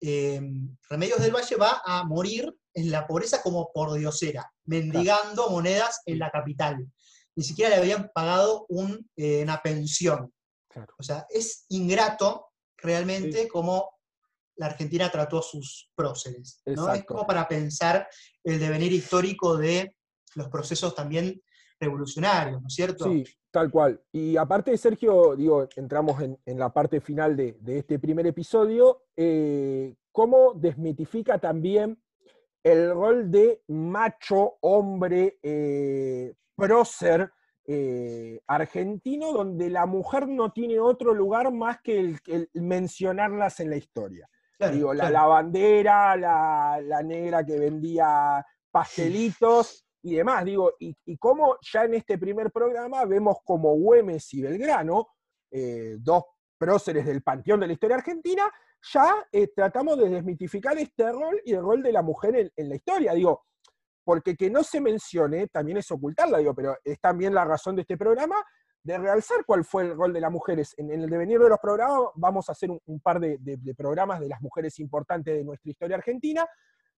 eh, 0.00 0.40
Remedios 0.88 1.20
del 1.20 1.34
Valle 1.34 1.56
va 1.56 1.80
a 1.84 2.04
morir 2.04 2.52
en 2.74 2.90
la 2.90 3.06
pobreza 3.06 3.40
como 3.42 3.70
por 3.72 3.92
diosera, 3.98 4.50
mendigando 4.64 5.50
monedas 5.50 6.02
en 6.06 6.18
la 6.18 6.30
capital. 6.30 6.86
Ni 7.36 7.44
siquiera 7.44 7.70
le 7.70 7.76
habían 7.76 8.10
pagado 8.14 8.66
un, 8.68 9.08
eh, 9.16 9.42
una 9.42 9.60
pensión. 9.62 10.32
Claro. 10.68 10.94
O 10.98 11.02
sea, 11.02 11.26
es 11.30 11.64
ingrato 11.68 12.48
realmente 12.76 13.48
como 13.48 13.90
la 14.56 14.66
Argentina 14.66 15.10
trató 15.10 15.38
a 15.38 15.42
sus 15.42 15.90
próceres. 15.94 16.62
¿no? 16.66 16.92
Es 16.92 17.04
como 17.04 17.26
para 17.26 17.48
pensar 17.48 18.06
el 18.44 18.60
devenir 18.60 18.92
histórico 18.92 19.56
de 19.56 19.96
los 20.34 20.48
procesos 20.48 20.94
también 20.94 21.42
revolucionarios, 21.80 22.60
¿no 22.60 22.68
es 22.68 22.74
cierto? 22.74 23.04
Sí, 23.04 23.24
tal 23.50 23.70
cual. 23.70 24.02
Y 24.12 24.36
aparte, 24.36 24.76
Sergio, 24.76 25.34
digo, 25.34 25.66
entramos 25.76 26.20
en, 26.20 26.38
en 26.44 26.58
la 26.58 26.72
parte 26.72 27.00
final 27.00 27.36
de, 27.36 27.56
de 27.60 27.78
este 27.78 27.98
primer 27.98 28.26
episodio, 28.26 29.04
eh, 29.16 29.96
cómo 30.12 30.52
desmitifica 30.54 31.38
también 31.38 31.98
el 32.62 32.90
rol 32.90 33.30
de 33.30 33.62
macho, 33.68 34.58
hombre, 34.60 35.38
eh, 35.42 36.34
prócer 36.60 37.30
eh, 37.66 38.40
argentino, 38.46 39.32
donde 39.32 39.70
la 39.70 39.86
mujer 39.86 40.28
no 40.28 40.52
tiene 40.52 40.78
otro 40.80 41.14
lugar 41.14 41.52
más 41.52 41.80
que 41.82 41.98
el, 41.98 42.18
el 42.26 42.48
mencionarlas 42.54 43.60
en 43.60 43.70
la 43.70 43.76
historia. 43.76 44.28
Claro, 44.58 44.74
Digo, 44.74 44.94
la 44.94 45.08
lavandera, 45.08 46.16
la, 46.16 46.80
la 46.82 47.02
negra 47.02 47.44
que 47.44 47.58
vendía 47.58 48.44
pastelitos 48.70 49.86
y 50.02 50.16
demás. 50.16 50.44
Digo, 50.44 50.74
y, 50.78 50.94
y 51.06 51.16
cómo 51.16 51.56
ya 51.72 51.84
en 51.84 51.94
este 51.94 52.18
primer 52.18 52.50
programa 52.50 53.04
vemos 53.04 53.38
como 53.44 53.74
Güemes 53.76 54.34
y 54.34 54.42
Belgrano, 54.42 55.08
eh, 55.50 55.96
dos 55.98 56.24
próceres 56.58 57.06
del 57.06 57.22
panteón 57.22 57.60
de 57.60 57.68
la 57.68 57.72
historia 57.72 57.96
argentina, 57.96 58.42
ya 58.92 59.26
eh, 59.32 59.48
tratamos 59.54 59.98
de 59.98 60.10
desmitificar 60.10 60.76
este 60.78 61.10
rol 61.10 61.40
y 61.44 61.54
el 61.54 61.62
rol 61.62 61.82
de 61.82 61.92
la 61.92 62.02
mujer 62.02 62.36
en, 62.36 62.52
en 62.54 62.68
la 62.68 62.76
historia. 62.76 63.14
Digo, 63.14 63.44
porque 64.04 64.36
que 64.36 64.50
no 64.50 64.62
se 64.62 64.80
mencione 64.80 65.48
también 65.48 65.78
es 65.78 65.90
ocultarla, 65.90 66.38
digo, 66.38 66.54
pero 66.54 66.76
es 66.84 67.00
también 67.00 67.34
la 67.34 67.44
razón 67.44 67.76
de 67.76 67.82
este 67.82 67.96
programa 67.96 68.36
de 68.82 68.98
realzar 68.98 69.44
cuál 69.44 69.64
fue 69.64 69.82
el 69.82 69.96
rol 69.96 70.12
de 70.12 70.20
las 70.20 70.32
mujeres. 70.32 70.74
En, 70.78 70.90
el 70.90 71.08
devenir 71.08 71.38
de 71.38 71.48
los 71.48 71.58
programas 71.58 72.10
vamos 72.14 72.48
a 72.48 72.52
hacer 72.52 72.70
un, 72.70 73.00
par 73.00 73.20
de, 73.20 73.38
programas 73.76 74.20
de 74.20 74.28
las 74.28 74.40
mujeres 74.40 74.78
importantes 74.78 75.34
de 75.34 75.44
nuestra 75.44 75.70
historia 75.70 75.96
argentina, 75.96 76.46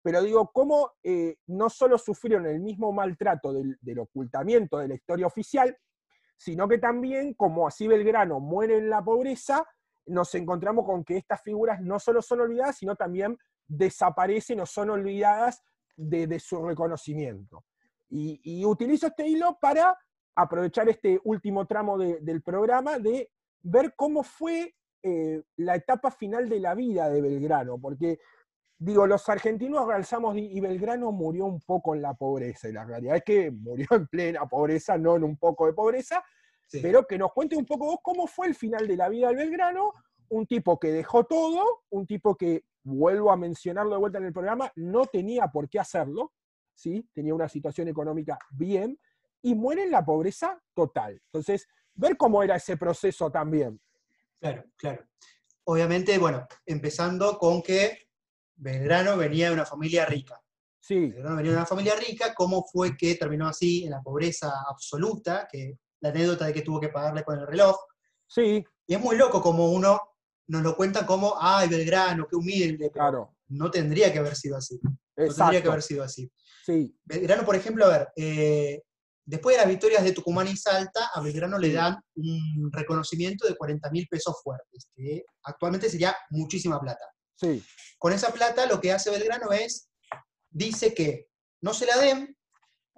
pero 0.01 0.23
digo, 0.23 0.51
cómo 0.53 0.93
eh, 1.03 1.37
no 1.47 1.69
solo 1.71 1.99
sufrieron 1.99 2.47
el 2.47 2.61
mismo 2.61 2.93
maltrato 2.93 3.53
del 3.53 3.99
ocultamiento 3.99 4.79
de 4.79 4.89
la 4.89 4.95
historia 4.95 5.27
oficial, 5.27 5.77
sino 6.37 6.67
que 6.67 6.79
también, 6.79 7.35
como 7.35 7.69
así 7.69 7.87
Belgrano 7.87 8.41
muere 8.41 8.79
en 8.79 8.91
la 8.91 9.03
pobreza, 9.03 9.65
nos 10.07 10.35
encontramos 10.35 10.85
con 10.85 11.05
que 11.05 11.17
estas 11.17 11.41
figuras 11.41 11.81
no 11.81 12.01
solo 12.01 12.21
son 12.21 12.41
olvidadas, 12.41 12.79
sino 12.79 12.97
también 12.97 13.39
desaparecen 13.69 14.61
o 14.61 14.67
son 14.67 14.91
olvidadas 14.91 15.63
de, 15.97 16.27
de 16.27 16.39
su 16.41 16.63
reconocimiento. 16.65 17.65
Y, 18.09 18.41
y 18.45 18.65
utilizo 18.65 19.07
este 19.07 19.27
hilo 19.27 19.59
para 19.61 19.99
aprovechar 20.35 20.89
este 20.89 21.21
último 21.25 21.67
tramo 21.67 21.99
de- 21.99 22.21
del 22.21 22.43
programa 22.43 22.99
de 22.99 23.31
ver 23.63 23.95
cómo 23.97 24.23
fue 24.23 24.75
eh, 25.03 25.43
la 25.57 25.75
etapa 25.77 26.11
final 26.11 26.49
de 26.49 26.61
la 26.61 26.75
vida 26.75 27.09
de 27.11 27.21
Belgrano, 27.21 27.79
porque 27.79 28.19
digo, 28.79 29.07
los 29.07 29.29
argentinos 29.29 29.87
realzamos 29.87 30.37
y 30.37 30.61
Belgrano 30.61 31.13
murió 31.13 31.47
un 31.47 31.61
poco 31.61 31.95
en 31.95 32.03
la 32.03 32.15
pobreza, 32.15 32.69
y 32.69 32.73
la 32.73 32.85
realidad 32.85 33.17
es 33.17 33.23
que 33.25 33.51
murió 33.51 33.87
en 33.91 34.07
plena 34.09 34.47
pobreza, 34.47 34.99
no 34.99 35.17
en 35.17 35.25
un 35.25 35.37
poco 35.37 35.67
de 35.67 35.73
pobreza, 35.73 36.23
Sí. 36.67 36.81
pero 36.81 37.07
que 37.07 37.19
nos 37.19 37.33
cuente 37.33 37.55
un 37.57 37.67
poco 37.67 37.85
vos 37.85 37.99
cómo 38.03 38.27
fue 38.27 38.47
el 38.47 38.55
final 38.55 38.89
de 38.89 38.97
la 38.97 39.09
vida 39.11 39.29
del 39.29 39.37
Belgrano, 39.37 39.93
un 40.31 40.47
tipo 40.47 40.79
que 40.79 40.91
dejó 40.91 41.25
todo, 41.25 41.83
un 41.91 42.07
tipo 42.07 42.35
que, 42.35 42.65
vuelvo 42.85 43.31
a 43.31 43.37
mencionarlo 43.37 43.93
de 43.93 43.99
vuelta 43.99 44.19
en 44.19 44.25
el 44.25 44.33
programa, 44.33 44.71
no 44.77 45.07
tenía 45.07 45.49
por 45.49 45.69
qué 45.69 45.79
hacerlo, 45.79 46.33
¿sí? 46.75 47.09
tenía 47.13 47.35
una 47.35 47.49
situación 47.49 47.89
económica 47.89 48.39
bien, 48.51 48.99
y 49.43 49.55
muere 49.55 49.83
en 49.85 49.91
la 49.91 50.05
pobreza 50.05 50.61
total. 50.75 51.21
Entonces, 51.27 51.67
ver 51.95 52.17
cómo 52.17 52.43
era 52.43 52.57
ese 52.57 52.77
proceso 52.77 53.31
también. 53.31 53.81
Claro, 54.39 54.65
claro. 54.77 55.05
Obviamente, 55.65 56.17
bueno, 56.19 56.47
empezando 56.67 57.39
con 57.39 57.63
que 57.63 58.09
Belgrano 58.55 59.17
venía 59.17 59.49
de 59.49 59.55
una 59.55 59.67
familia 59.67 60.05
rica. 60.07 60.41
Sí, 60.81 61.11
Belgrano 61.11 61.37
venía 61.37 61.53
de 61.53 61.57
una 61.59 61.67
familia 61.67 61.95
rica, 61.97 62.35
¿cómo 62.35 62.65
fue 62.65 62.97
que 62.97 63.15
terminó 63.17 63.49
así 63.49 63.85
en 63.85 63.91
la 63.91 64.03
pobreza 64.03 64.53
absoluta? 64.69 65.49
Que 65.51 65.79
la 66.01 66.11
anécdota 66.11 66.47
de 66.47 66.53
que 66.53 66.63
tuvo 66.63 66.81
que 66.81 66.89
pagarle 66.89 67.25
con 67.25 67.39
el 67.39 67.47
reloj. 67.47 67.77
sí, 68.27 68.65
Y 68.87 68.95
es 68.95 69.01
muy 69.01 69.17
loco 69.17 69.41
como 69.41 69.71
uno 69.71 70.01
nos 70.49 70.63
lo 70.63 70.77
cuenta 70.77 71.07
como, 71.07 71.37
ay, 71.41 71.69
Belgrano, 71.69 72.27
qué 72.29 72.37
humilde. 72.37 72.91
claro. 72.91 73.37
No 73.49 73.71
tendría 73.71 74.11
que 74.11 74.19
haber 74.19 74.35
sido 74.35 74.57
así. 74.57 74.81
No 74.83 75.35
tendría 75.35 75.63
que 75.63 75.69
haber 75.69 75.83
sido 75.83 76.03
así. 76.03 76.31
Sí, 76.65 76.97
Belgrano, 77.05 77.45
por 77.45 77.55
ejemplo, 77.55 77.85
a 77.85 77.99
ver, 77.99 78.09
eh, 78.17 78.83
después 79.27 79.57
de 79.57 79.63
las 79.63 79.69
victorias 79.69 80.03
de 80.03 80.13
Tucumán 80.13 80.49
y 80.49 80.57
Salta, 80.57 81.11
a 81.13 81.21
Belgrano 81.21 81.59
le 81.59 81.73
dan 81.73 82.01
un 82.15 82.71
reconocimiento 82.73 83.47
de 83.47 83.57
40 83.57 83.91
mil 83.91 84.07
pesos 84.09 84.37
fuertes, 84.43 84.89
que 84.95 85.25
actualmente 85.43 85.91
sería 85.91 86.17
muchísima 86.31 86.81
plata. 86.81 87.05
sí, 87.35 87.63
Con 87.99 88.13
esa 88.13 88.33
plata 88.33 88.67
lo 88.67 88.81
que 88.81 88.93
hace 88.93 89.11
Belgrano 89.11 89.53
es, 89.53 89.91
dice 90.51 90.95
que 90.95 91.29
no 91.61 91.75
se 91.75 91.87
la 91.87 91.99
den, 91.99 92.37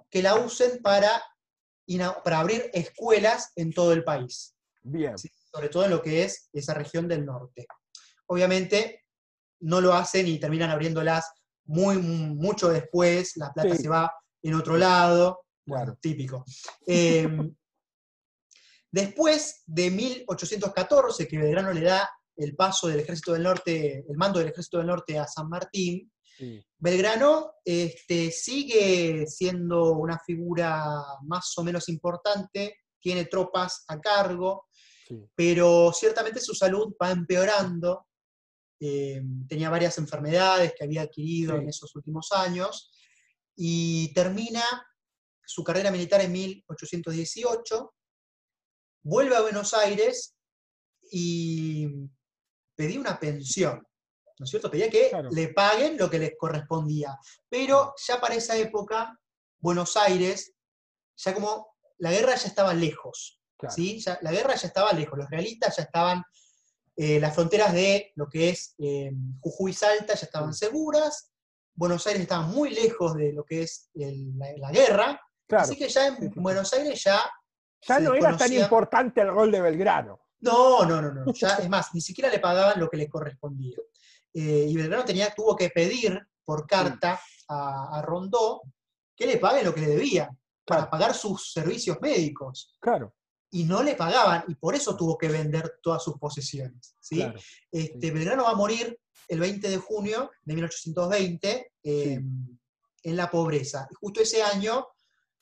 que 0.09 0.21
la 0.21 0.35
usen 0.35 0.81
para 0.81 1.21
para 2.23 2.39
abrir 2.39 2.69
escuelas 2.73 3.51
en 3.55 3.71
todo 3.71 3.93
el 3.93 4.03
país. 4.03 4.55
Bien. 4.83 5.15
Sobre 5.55 5.69
todo 5.69 5.85
en 5.85 5.91
lo 5.91 6.01
que 6.01 6.23
es 6.23 6.49
esa 6.51 6.73
región 6.73 7.07
del 7.07 7.25
norte. 7.25 7.65
Obviamente 8.27 9.05
no 9.61 9.79
lo 9.79 9.93
hacen 9.93 10.27
y 10.27 10.37
terminan 10.37 10.69
abriéndolas 10.69 11.31
muy, 11.67 11.97
mucho 11.97 12.67
después, 12.67 13.37
la 13.37 13.53
plata 13.53 13.73
se 13.73 13.87
va 13.87 14.11
en 14.43 14.53
otro 14.53 14.75
lado, 14.75 15.45
bueno, 15.65 15.97
típico. 16.01 16.43
Em, 16.85 17.55
después 18.91 19.63
de 19.65 19.89
1814, 19.89 21.25
que 21.25 21.37
Belgrano 21.37 21.71
le 21.71 21.81
da 21.81 22.09
el 22.35 22.53
paso 22.53 22.89
del 22.89 22.99
ejército 22.99 23.31
del 23.31 23.43
norte, 23.43 24.03
el 24.09 24.17
mando 24.17 24.39
del 24.39 24.49
ejército 24.49 24.77
del 24.77 24.87
norte 24.87 25.17
a 25.17 25.25
San 25.25 25.47
Martín, 25.47 26.11
Belgrano 26.77 27.53
este, 27.63 28.29
sigue 28.29 29.25
siendo 29.25 29.93
una 29.93 30.19
figura 30.19 31.01
más 31.23 31.53
o 31.55 31.63
menos 31.63 31.87
importante, 31.87 32.79
tiene 32.99 33.25
tropas 33.25 33.85
a 33.87 34.01
cargo, 34.01 34.67
pero 35.35 35.91
ciertamente 35.93 36.39
su 36.39 36.53
salud 36.53 36.95
va 37.01 37.11
empeorando. 37.11 38.07
Eh, 38.79 39.21
tenía 39.47 39.69
varias 39.69 39.97
enfermedades 39.97 40.73
que 40.77 40.83
había 40.83 41.03
adquirido 41.03 41.55
en 41.55 41.69
esos 41.69 41.95
últimos 41.95 42.31
años 42.31 42.91
y 43.55 44.13
termina 44.13 44.63
su 45.45 45.63
carrera 45.63 45.91
militar 45.91 46.21
en 46.21 46.31
1818, 46.31 47.93
vuelve 49.03 49.35
a 49.35 49.41
Buenos 49.41 49.73
Aires 49.73 50.35
y 51.11 51.87
pedía 52.75 52.99
una 52.99 53.19
pensión. 53.19 53.85
¿no 54.37 54.43
es 54.43 54.49
cierto? 54.49 54.69
Pedía 54.69 54.89
que 54.89 55.11
le 55.31 55.49
paguen 55.49 55.97
lo 55.97 56.09
que 56.09 56.19
les 56.19 56.33
correspondía. 56.37 57.17
Pero 57.49 57.93
ya 58.05 58.19
para 58.19 58.35
esa 58.35 58.57
época, 58.57 59.17
Buenos 59.59 59.95
Aires, 59.95 60.53
ya 61.15 61.33
como 61.33 61.75
la 61.99 62.11
guerra 62.11 62.35
ya 62.35 62.47
estaba 62.47 62.73
lejos, 62.73 63.34
¿sí? 63.69 64.03
la 64.21 64.31
guerra 64.31 64.55
ya 64.55 64.67
estaba 64.67 64.93
lejos, 64.93 65.17
los 65.17 65.29
realistas 65.29 65.75
ya 65.77 65.83
estaban, 65.83 66.23
eh, 66.95 67.19
las 67.19 67.33
fronteras 67.33 67.73
de 67.73 68.11
lo 68.15 68.27
que 68.29 68.49
es 68.49 68.75
eh, 68.77 69.11
Jujuy 69.41 69.71
y 69.71 69.73
Salta 69.73 70.13
ya 70.13 70.25
estaban 70.25 70.53
seguras, 70.53 71.31
Buenos 71.73 72.07
Aires 72.07 72.21
estaba 72.21 72.43
muy 72.47 72.69
lejos 72.69 73.15
de 73.15 73.33
lo 73.33 73.43
que 73.43 73.63
es 73.63 73.89
la, 73.93 74.71
guerra, 74.71 75.21
así 75.49 75.75
que 75.75 75.89
ya 75.89 76.07
en 76.07 76.31
Buenos 76.35 76.73
Aires 76.73 77.03
ya... 77.03 77.19
Ya 77.87 77.99
no 77.99 78.15
era 78.15 78.35
tan 78.35 78.51
importante 78.51 79.21
el 79.21 79.27
rol 79.27 79.51
de 79.51 79.61
Belgrano. 79.61 80.19
No, 80.39 80.85
no, 80.85 81.01
no, 81.01 81.11
no. 81.11 81.33
Ya, 81.33 81.55
es 81.55 81.69
más, 81.69 81.93
ni 81.93 82.01
siquiera 82.01 82.29
le 82.29 82.39
pagaban 82.39 82.79
lo 82.79 82.89
que 82.89 82.97
le 82.97 83.09
correspondía. 83.09 83.77
Eh, 84.33 84.65
y 84.69 84.75
Belgrano 84.75 85.05
tenía, 85.05 85.33
tuvo 85.33 85.55
que 85.55 85.69
pedir 85.69 86.19
por 86.43 86.67
carta 86.67 87.19
a, 87.47 88.01
Rondó 88.03 88.61
que 89.15 89.25
le 89.25 89.37
pague 89.37 89.63
lo 89.63 89.73
que 89.73 89.81
le 89.81 89.87
debía, 89.87 90.29
para 90.65 90.89
pagar 90.89 91.13
sus 91.13 91.53
servicios 91.53 91.97
médicos. 92.01 92.77
Claro. 92.79 93.13
Y 93.55 93.63
no 93.63 93.81
le 93.81 93.95
pagaban, 93.95 94.43
y 94.49 94.55
por 94.55 94.75
eso 94.75 94.97
tuvo 94.97 95.17
que 95.17 95.29
vender 95.29 95.79
todas 95.81 96.03
sus 96.03 96.17
posesiones. 96.17 96.93
¿sí? 96.99 97.25
Este, 97.71 98.11
Belgrano 98.11 98.43
va 98.43 98.51
a 98.51 98.55
morir 98.55 98.99
el 99.29 99.39
20 99.39 99.69
de 99.69 99.77
junio 99.77 100.29
de 100.43 100.55
1820 100.55 101.71
em, 101.83 102.57
en 103.01 103.15
la 103.15 103.31
pobreza. 103.31 103.87
Y 103.89 103.95
justo 103.95 104.21
ese 104.21 104.43
año, 104.43 104.85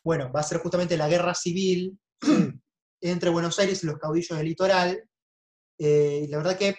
bueno, 0.04 0.32
va 0.32 0.42
a 0.42 0.44
ser 0.44 0.60
justamente 0.60 0.96
la 0.96 1.08
guerra 1.08 1.34
civil 1.34 1.98
entre 3.02 3.32
Buenos 3.32 3.58
Aires 3.58 3.84
y 3.84 3.88
los 3.88 3.98
caudillos 3.98 4.38
del 4.38 4.48
litoral. 4.48 5.10
Eh, 5.80 6.26
y 6.26 6.28
la 6.28 6.38
verdad 6.38 6.56
que 6.56 6.76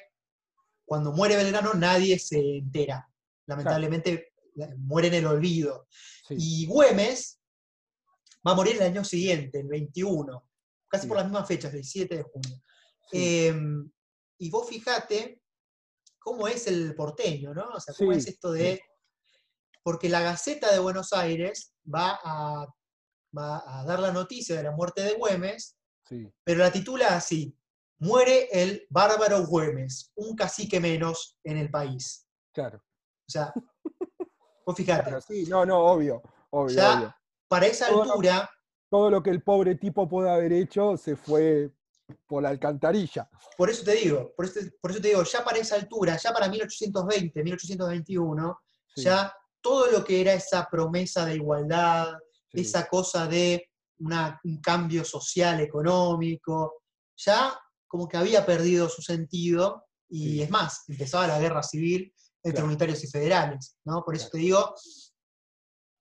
cuando 0.85 1.11
muere 1.11 1.35
Belgrano 1.35 1.75
nadie 1.75 2.17
se 2.21 2.59
entera. 2.59 3.11
Lamentablemente 3.47 4.35
muere 4.79 5.09
en 5.09 5.15
el 5.15 5.27
olvido. 5.27 5.89
Y 6.31 6.67
Güemes 6.67 7.41
va 8.47 8.53
a 8.53 8.55
morir 8.55 8.77
el 8.77 8.83
año 8.83 9.03
siguiente, 9.03 9.59
el 9.59 9.67
21, 9.67 10.49
casi 10.95 11.09
por 11.09 11.17
las 11.17 11.27
mismas 11.27 11.49
fechas, 11.49 11.75
el 11.75 11.85
7 11.85 12.17
de 12.17 12.23
junio. 12.23 12.63
Em, 13.11 13.91
y 14.39 14.51
vos 14.51 14.69
fijate 14.69 15.43
cómo 16.21 16.47
es 16.47 16.69
el 16.69 16.95
porteño, 16.95 17.53
¿no? 17.53 17.69
O 17.69 17.81
sea, 17.81 17.95
cómo 17.97 18.13
es 18.13 18.27
esto 18.27 18.53
de... 18.53 18.81
Porque 19.83 20.09
la 20.09 20.23
Gaceta 20.23 20.73
de 20.73 20.79
Buenos 20.79 21.13
Aires 21.13 21.75
va 21.93 22.19
a, 22.23 22.67
va 23.37 23.81
a 23.81 23.85
dar 23.85 23.99
la 23.99 24.13
noticia 24.13 24.57
de 24.57 24.63
la 24.63 24.71
muerte 24.71 25.03
de 25.03 25.15
Güemes, 25.15 25.77
pero 26.45 26.61
la 26.61 26.71
titula 26.71 27.17
así, 27.17 27.59
muere 27.99 28.49
el 28.53 28.87
bárbaro 28.89 29.45
Güemes, 29.47 30.13
un 30.15 30.37
cacique 30.37 30.79
menos 30.79 31.39
en 31.43 31.59
el 31.59 31.71
país. 31.71 32.27
Claro. 32.53 32.79
O 32.79 33.31
sea, 33.31 33.53
vos 34.67 34.77
fíjate. 34.77 35.21
sí, 35.23 35.45
no, 35.49 35.67
no, 35.67 35.81
obvio, 35.81 36.23
obvio, 36.51 36.77
ya, 36.77 37.17
Para 37.49 37.67
esa 37.67 37.89
altura. 37.89 38.49
Todo 38.95 39.11
lo 39.11 39.25
que 39.25 39.31
el 39.31 39.43
pobre 39.43 39.75
tipo 39.75 40.09
puede 40.09 40.31
haber 40.31 40.53
hecho 40.53 40.97
se 40.97 41.17
fue 41.17 41.69
por 42.29 42.45
la 42.45 42.51
alcantarilla. 42.51 43.29
Por 43.59 43.69
eso 43.69 43.83
te 43.83 43.97
digo, 43.97 44.33
por 44.37 44.45
eso, 44.47 44.61
te 44.61 45.09
digo, 45.09 45.25
ya 45.25 45.43
para 45.43 45.59
esa 45.59 45.75
altura, 45.75 46.17
ya 46.17 46.33
para 46.33 46.49
1820, 46.49 47.43
1821, 47.43 48.61
ya 48.95 49.35
todo 49.61 49.91
lo 49.91 50.05
que 50.05 50.21
era 50.21 50.35
esa 50.35 50.69
promesa 50.71 51.27
de 51.27 51.35
igualdad, 51.35 52.13
esa 52.53 52.87
cosa 52.87 53.27
de 53.27 53.69
un 53.99 54.61
cambio 54.63 55.05
social, 55.05 55.59
económico, 55.59 56.85
ya 57.17 57.53
como 57.89 58.07
que 58.07 58.17
había 58.17 58.47
perdido 58.47 58.89
su 58.89 59.03
sentido 59.03 59.87
y 60.09 60.41
es 60.41 60.51
más, 60.51 60.85
empezaba 60.87 61.27
la 61.27 61.41
guerra 61.41 61.65
civil 61.65 62.15
entre 62.45 62.63
unitarios 62.63 63.03
y 63.03 63.09
federales, 63.09 63.77
¿no? 63.85 64.05
Por 64.05 64.15
eso 64.15 64.29
te 64.31 64.39
digo, 64.39 64.73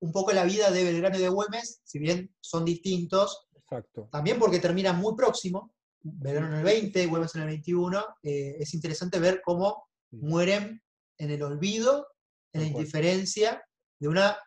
un 0.03 0.11
poco 0.11 0.33
la 0.33 0.43
vida 0.43 0.69
de 0.69 0.83
Belgrano 0.83 1.17
y 1.17 1.21
de 1.21 1.29
Güemes, 1.29 1.79
si 1.85 1.97
bien 1.97 2.29
son 2.41 2.65
distintos, 2.65 3.47
también 4.11 4.37
porque 4.37 4.59
terminan 4.59 4.99
muy 4.99 5.15
próximo, 5.15 5.73
Belgrano 6.01 6.47
en 6.47 6.55
el 6.55 6.63
20, 6.63 7.07
Güemes 7.07 7.33
en 7.35 7.41
el 7.43 7.47
21, 7.47 8.05
eh, 8.21 8.57
es 8.59 8.73
interesante 8.73 9.17
ver 9.17 9.41
cómo 9.41 9.87
mueren 10.11 10.83
en 11.17 11.31
el 11.31 11.41
olvido, 11.41 12.05
en 12.51 12.61
la 12.61 12.67
indiferencia 12.67 13.63
de 13.97 14.09
una 14.09 14.37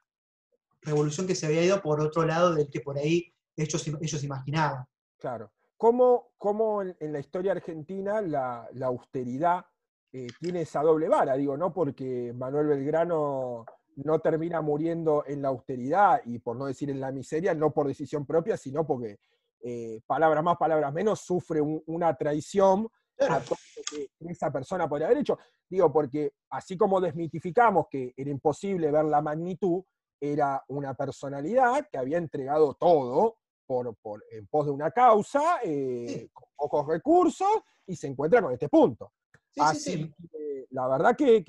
revolución 0.82 1.26
que 1.26 1.34
se 1.34 1.46
había 1.46 1.64
ido 1.64 1.80
por 1.80 2.02
otro 2.02 2.26
lado 2.26 2.54
del 2.54 2.68
que 2.68 2.80
por 2.80 2.98
ahí 2.98 3.32
ellos, 3.56 3.82
ellos 4.02 4.24
imaginaban. 4.24 4.84
Claro. 5.18 5.50
¿Cómo, 5.78 6.32
cómo 6.36 6.82
en, 6.82 7.12
la 7.12 7.18
historia 7.18 7.52
argentina 7.52 8.20
la, 8.20 8.68
austeridad 8.82 9.64
eh, 10.12 10.26
tiene 10.38 10.60
esa 10.60 10.82
doble 10.82 11.08
vara? 11.08 11.34
Digo, 11.34 11.56
no 11.56 11.72
porque 11.72 12.34
Manuel 12.34 12.66
Belgrano 12.66 13.64
no 13.96 14.18
termina 14.20 14.60
muriendo 14.60 15.24
en 15.26 15.42
la 15.42 15.48
austeridad 15.48 16.20
y 16.24 16.38
por 16.38 16.56
no 16.56 16.66
decir 16.66 16.90
en 16.90 17.00
la 17.00 17.12
miseria, 17.12 17.54
no 17.54 17.72
por 17.72 17.86
decisión 17.86 18.26
propia, 18.26 18.56
sino 18.56 18.86
porque, 18.86 19.18
eh, 19.62 20.00
palabras 20.06 20.44
más, 20.44 20.56
palabras 20.56 20.92
menos, 20.92 21.20
sufre 21.20 21.60
una 21.60 22.14
traición 22.14 22.88
a 23.18 23.40
todo 23.40 23.56
lo 23.76 23.82
que 23.98 24.32
esa 24.32 24.52
persona 24.52 24.88
podría 24.88 25.06
haber 25.06 25.18
hecho. 25.18 25.38
Digo, 25.68 25.92
porque 25.92 26.34
así 26.50 26.76
como 26.76 27.00
desmitificamos 27.00 27.86
que 27.90 28.12
era 28.16 28.30
imposible 28.30 28.90
ver 28.90 29.06
la 29.06 29.22
magnitud, 29.22 29.82
era 30.20 30.62
una 30.68 30.94
personalidad 30.94 31.88
que 31.90 31.98
había 31.98 32.18
entregado 32.18 32.74
todo 32.74 33.38
por, 33.66 33.96
en 34.30 34.46
pos 34.46 34.66
de 34.66 34.72
una 34.72 34.90
causa, 34.90 35.58
eh, 35.62 36.28
con 36.32 36.48
pocos 36.56 36.86
recursos, 36.86 37.48
y 37.86 37.96
se 37.96 38.06
encuentra 38.06 38.40
con 38.40 38.52
este 38.52 38.68
punto. 38.68 39.12
Así 39.58 40.12
que 40.30 40.66
la 40.70 40.86
verdad 40.88 41.16
que, 41.16 41.42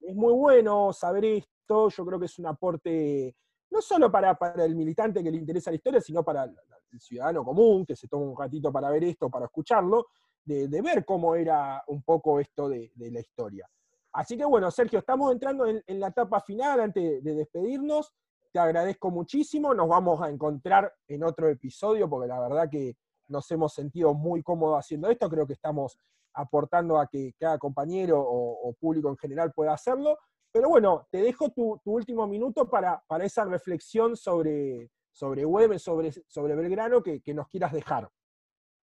es 0.00 0.14
muy 0.14 0.32
bueno 0.32 0.92
saber 0.92 1.24
esto, 1.24 1.55
yo 1.68 2.06
creo 2.06 2.18
que 2.18 2.26
es 2.26 2.38
un 2.38 2.46
aporte 2.46 3.34
no 3.70 3.80
solo 3.82 4.10
para, 4.10 4.36
el 4.64 4.74
militante 4.74 5.22
que 5.22 5.30
le 5.30 5.38
interesa 5.38 5.70
la 5.70 5.76
historia, 5.76 6.00
sino 6.00 6.24
para 6.24 6.44
el 6.44 7.00
ciudadano 7.00 7.44
común, 7.44 7.84
que 7.84 7.96
se 7.96 8.08
toma 8.08 8.26
un 8.26 8.36
ratito 8.36 8.72
para 8.72 8.90
ver 8.90 9.04
esto, 9.04 9.28
para 9.28 9.46
escucharlo, 9.46 10.06
de, 10.44 10.68
ver 10.80 11.04
cómo 11.04 11.34
era 11.34 11.82
un 11.88 12.02
poco 12.02 12.38
esto 12.38 12.68
de, 12.68 12.90
la 12.96 13.20
historia. 13.20 13.68
Así 14.12 14.36
que 14.36 14.44
bueno, 14.44 14.70
Sergio, 14.70 15.00
estamos 15.00 15.32
entrando 15.32 15.66
en, 15.66 15.82
en 15.86 16.00
la 16.00 16.08
etapa 16.08 16.40
final 16.40 16.80
antes 16.80 17.22
de 17.22 17.34
despedirnos 17.34 18.12
te 18.56 18.60
agradezco 18.60 19.10
muchísimo. 19.10 19.74
Nos 19.74 19.86
vamos 19.86 20.22
a 20.22 20.30
encontrar 20.30 20.90
en 21.08 21.24
otro 21.24 21.50
episodio 21.50 22.08
porque 22.08 22.28
la 22.28 22.40
verdad 22.40 22.70
que 22.70 22.96
nos 23.28 23.50
hemos 23.50 23.74
sentido 23.74 24.14
muy 24.14 24.42
cómodos 24.42 24.78
haciendo 24.78 25.10
esto. 25.10 25.28
Creo 25.28 25.46
que 25.46 25.52
estamos 25.52 25.98
aportando 26.32 26.98
a 26.98 27.06
que 27.06 27.34
cada 27.38 27.58
compañero 27.58 28.18
o, 28.18 28.72
público 28.80 29.10
en 29.10 29.18
general 29.18 29.52
pueda 29.52 29.74
hacerlo. 29.74 30.16
Pero 30.56 30.70
bueno, 30.70 31.06
te 31.10 31.18
dejo 31.18 31.50
tu, 31.50 31.78
último 31.84 32.26
minuto 32.26 32.66
para, 32.66 32.98
para, 33.06 33.26
esa 33.26 33.44
reflexión 33.44 34.16
sobre, 34.16 34.90
sobre 35.12 35.44
Güemes, 35.44 35.82
sobre, 35.82 36.10
sobre 36.26 36.56
Belgrano 36.56 37.02
que, 37.02 37.20
nos 37.34 37.46
quieras 37.48 37.74
dejar. 37.74 38.08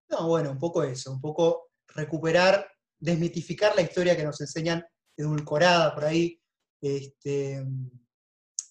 No, 0.08 0.28
bueno, 0.28 0.52
un 0.52 0.58
poco 0.60 0.84
eso, 0.84 1.10
un 1.10 1.20
poco 1.20 1.70
recuperar, 1.88 2.64
desmitificar 2.96 3.74
la 3.74 3.82
historia 3.82 4.16
que 4.16 4.22
nos 4.22 4.40
enseñan 4.40 4.84
edulcorada 5.16 5.92
por 5.92 6.04
ahí, 6.04 6.40
este, 6.80 7.66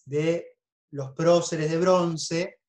de 0.06 0.56
los 0.92 1.12
próceres 1.12 1.70
de 1.70 1.78
bronce 1.80 2.60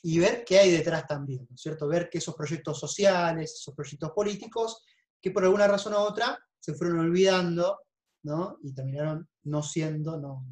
y 0.00 0.18
ver 0.18 0.42
qué 0.42 0.58
hay 0.58 0.70
detrás 0.70 1.06
también, 1.06 1.46
¿no 1.50 1.54
es 1.54 1.60
cierto? 1.60 1.86
Ver 1.86 2.08
que 2.08 2.16
esos 2.16 2.34
proyectos 2.34 2.80
sociales, 2.80 3.56
esos 3.56 3.74
proyectos 3.74 4.10
políticos, 4.12 4.86
que 5.20 5.32
por 5.32 5.44
alguna 5.44 5.68
razón 5.68 5.92
u 5.92 5.98
otra 5.98 6.38
se 6.58 6.72
fueron 6.72 7.00
olvidando, 7.00 7.78
¿no? 8.22 8.58
Y 8.62 8.72
terminaron 8.74 9.28
no 9.44 9.62
siendo, 9.62 10.18
no, 10.18 10.44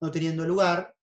no 0.00 0.10
teniendo 0.10 0.44
lugar. 0.46 0.94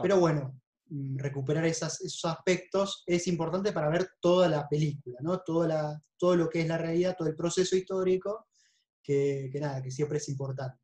Pero 0.00 0.20
bueno, 0.20 0.60
mm, 0.88 1.18
recuperar 1.18 1.64
esos 1.64 2.24
aspectos 2.24 3.02
es 3.06 3.26
importante 3.26 3.72
para 3.72 3.88
ver 3.88 4.08
toda 4.20 4.48
la 4.48 4.68
película, 4.68 5.18
¿no? 5.20 5.40
Toda 5.40 6.00
todo 6.22 6.36
lo 6.36 6.48
que 6.48 6.60
es 6.60 6.68
la 6.68 6.78
realidad, 6.78 7.16
todo 7.18 7.26
el 7.26 7.34
proceso 7.34 7.74
histórico, 7.76 8.46
que, 9.02 9.50
nada, 9.60 9.82
que 9.82 9.90
siempre 9.90 10.18
es 10.18 10.28
importante. 10.28 10.78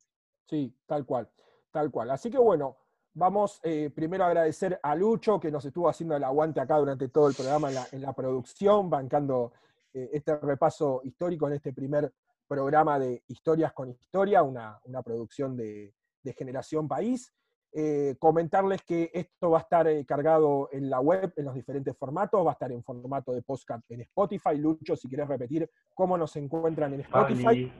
Sí, 0.49 0.75
tal 0.85 1.05
cual, 1.05 1.29
tal 1.71 1.89
cual. 1.89 2.11
Así 2.11 2.29
que 2.29 2.37
bueno, 2.37 2.75
vamos 3.13 3.61
eh, 3.63 3.89
primero 3.93 4.25
a 4.25 4.27
agradecer 4.27 4.77
a 4.83 4.95
Lucho, 4.95 5.39
que 5.39 5.49
nos 5.49 5.63
estuvo 5.63 5.87
haciendo 5.87 6.17
el 6.17 6.25
aguante 6.25 6.59
acá 6.59 6.75
durante 6.77 7.07
todo 7.07 7.29
el 7.29 7.35
programa 7.35 7.69
en 7.91 8.01
la, 8.01 8.11
producción, 8.11 8.89
bancando 8.89 9.53
eh, 9.93 10.09
este 10.11 10.35
repaso 10.35 10.99
histórico 11.05 11.47
en 11.47 11.53
este 11.53 11.71
primer 11.71 12.13
programa 12.49 12.99
de 12.99 13.23
Historias 13.27 13.71
con 13.71 13.89
Historia, 13.89 14.41
una, 14.43 14.79
producción 15.05 15.55
de, 15.55 15.93
de 16.23 16.33
Generación 16.33 16.87
País. 16.87 17.31
Eh, 17.71 18.15
comentarles 18.17 18.81
que 18.81 19.11
esto 19.13 19.51
va 19.51 19.59
a 19.59 19.61
estar 19.61 19.87
eh, 19.87 20.03
cargado 20.03 20.69
en 20.71 20.89
la 20.89 20.99
web 20.99 21.31
en 21.37 21.45
los 21.45 21.53
diferentes 21.53 21.95
formatos, 21.95 22.43
va 22.43 22.49
a 22.49 22.53
estar 22.53 22.71
en 22.71 22.83
formato 22.83 23.31
de 23.31 23.43
podcast 23.43 23.83
en 23.91 24.01
Spotify. 24.01 24.57
Lucho, 24.57 24.95
si 24.95 25.07
quieres 25.07 25.27
repetir 25.27 25.69
cómo 25.93 26.17
nos 26.17 26.35
encuentran 26.35 26.95
en 26.95 27.01
Spotify. 27.01 27.71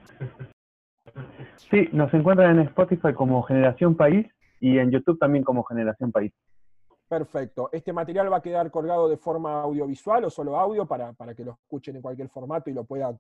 Sí, 1.72 1.90
nos 1.92 2.14
encuentran 2.14 2.60
en 2.60 2.68
Spotify 2.68 3.14
como 3.16 3.42
Generación 3.42 3.96
País 3.96 4.28
y 4.60 4.78
en 4.78 4.92
YouTube 4.92 5.18
también 5.18 5.44
como 5.44 5.64
Generación 5.64 6.12
País. 6.12 6.32
Perfecto. 7.08 7.70
Este 7.72 7.92
material 7.92 8.32
va 8.32 8.38
a 8.38 8.42
quedar 8.42 8.70
colgado 8.70 9.10
de 9.10 9.18
forma 9.18 9.64
audiovisual 9.64 10.26
o 10.26 10.30
solo 10.30 10.60
audio 10.60 10.86
para, 10.86 11.14
para 11.14 11.34
que 11.34 11.44
lo 11.44 11.54
escuchen 11.54 11.96
en 11.96 12.04
cualquier 12.04 12.30
formato 12.30 12.70
y 12.70 12.74
lo 12.74 12.84
puedan 12.84 13.20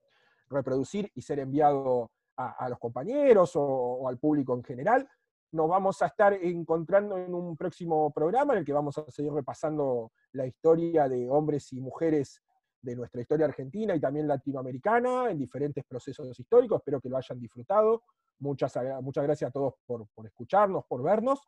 reproducir 0.49 1.12
y 1.15 1.21
ser 1.21 1.39
enviado 1.39 2.12
a, 2.38 2.69
los 2.69 2.79
compañeros 2.79 3.51
o 3.55 4.07
al 4.07 4.17
público 4.17 4.53
en 4.53 4.63
general 4.63 5.09
nos 5.51 5.67
vamos 5.67 6.01
a 6.01 6.07
estar 6.07 6.33
encontrando 6.33 7.17
en 7.17 7.33
un 7.33 7.57
próximo 7.57 8.12
programa 8.12 8.53
en 8.53 8.59
el 8.59 8.65
que 8.65 8.73
vamos 8.73 8.97
a 8.97 9.09
seguir 9.09 9.31
repasando 9.31 10.12
la 10.33 10.45
historia 10.45 11.07
de 11.07 11.29
hombres 11.29 11.71
y 11.73 11.79
mujeres 11.79 12.41
de 12.81 12.95
nuestra 12.95 13.21
historia 13.21 13.45
argentina 13.47 13.95
y 13.95 13.99
también 13.99 14.27
latinoamericana 14.27 15.31
en 15.31 15.38
diferentes 15.38 15.83
procesos 15.85 16.39
históricos. 16.39 16.77
Espero 16.79 17.01
que 17.01 17.09
lo 17.09 17.17
hayan 17.17 17.39
disfrutado. 17.39 18.03
Muchas, 18.39 18.73
muchas 19.01 19.23
gracias 19.23 19.49
a 19.49 19.51
todos 19.51 19.73
por, 19.85 20.07
escucharnos, 20.25 20.85
por 20.88 21.01
vernos. 21.03 21.41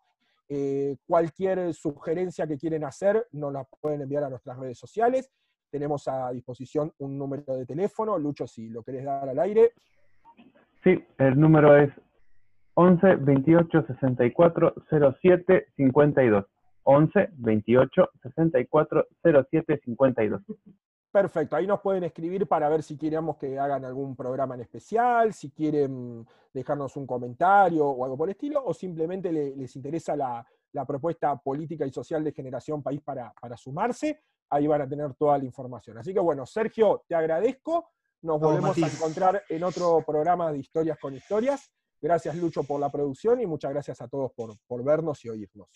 Eh, 0.49 0.97
cualquier 1.07 1.73
sugerencia 1.73 2.45
que 2.47 2.57
quieren 2.57 2.83
hacer 2.83 3.27
nos 3.31 3.53
la 3.53 3.63
pueden 3.63 4.01
enviar 4.01 4.25
a 4.25 4.29
nuestras 4.29 4.57
redes 4.57 4.77
sociales. 4.77 5.31
Tenemos 5.71 6.07
a 6.07 6.31
disposición 6.31 6.93
un 6.99 7.17
número 7.17 7.55
de 7.55 7.65
teléfono. 7.65 8.17
Lucho, 8.19 8.45
si 8.45 8.69
lo 8.69 8.83
querés 8.83 9.05
dar 9.05 9.27
al 9.27 9.39
aire. 9.39 9.71
Sí, 10.83 11.03
el 11.17 11.39
número 11.39 11.77
es 11.77 11.91
11 12.73 13.15
28 13.15 13.85
64 13.87 14.73
07 14.89 15.67
52. 15.77 16.45
11 16.83 17.29
28 17.37 18.09
64 18.21 19.07
07 19.23 19.81
52. 19.85 20.41
Perfecto, 21.11 21.57
ahí 21.57 21.67
nos 21.67 21.81
pueden 21.81 22.05
escribir 22.05 22.47
para 22.47 22.69
ver 22.69 22.83
si 22.83 22.97
queremos 22.97 23.35
que 23.35 23.59
hagan 23.59 23.83
algún 23.83 24.15
programa 24.15 24.55
en 24.55 24.61
especial, 24.61 25.33
si 25.33 25.51
quieren 25.51 26.25
dejarnos 26.53 26.95
un 26.95 27.05
comentario 27.05 27.85
o 27.85 28.05
algo 28.05 28.17
por 28.17 28.29
el 28.29 28.31
estilo, 28.31 28.63
o 28.63 28.73
simplemente 28.73 29.29
les 29.29 29.75
interesa 29.75 30.15
la, 30.15 30.45
propuesta 30.87 31.35
política 31.35 31.85
y 31.85 31.91
social 31.91 32.23
de 32.23 32.31
Generación 32.31 32.81
País 32.81 33.01
para, 33.01 33.33
para 33.41 33.57
sumarse, 33.57 34.21
ahí 34.51 34.67
van 34.67 34.81
a 34.81 34.87
tener 34.87 35.13
toda 35.15 35.37
la 35.37 35.45
información. 35.45 35.97
Así 35.97 36.13
que 36.13 36.19
bueno, 36.19 36.45
Sergio, 36.45 37.03
te 37.07 37.15
agradezco, 37.15 37.89
nos 38.21 38.39
volvemos 38.39 38.77
a 38.77 38.87
encontrar 38.87 39.43
en 39.49 39.63
otro 39.63 40.03
programa 40.05 40.51
de 40.51 40.59
Historias 40.59 40.99
con 40.99 41.15
Historias. 41.15 41.71
Gracias 41.99 42.35
Lucho 42.35 42.63
por 42.63 42.79
la 42.79 42.91
producción 42.91 43.39
y 43.41 43.45
muchas 43.45 43.71
gracias 43.71 44.01
a 44.01 44.07
todos 44.07 44.31
por, 44.33 44.55
por 44.67 44.83
vernos 44.83 45.23
y 45.25 45.29
oírnos. 45.29 45.69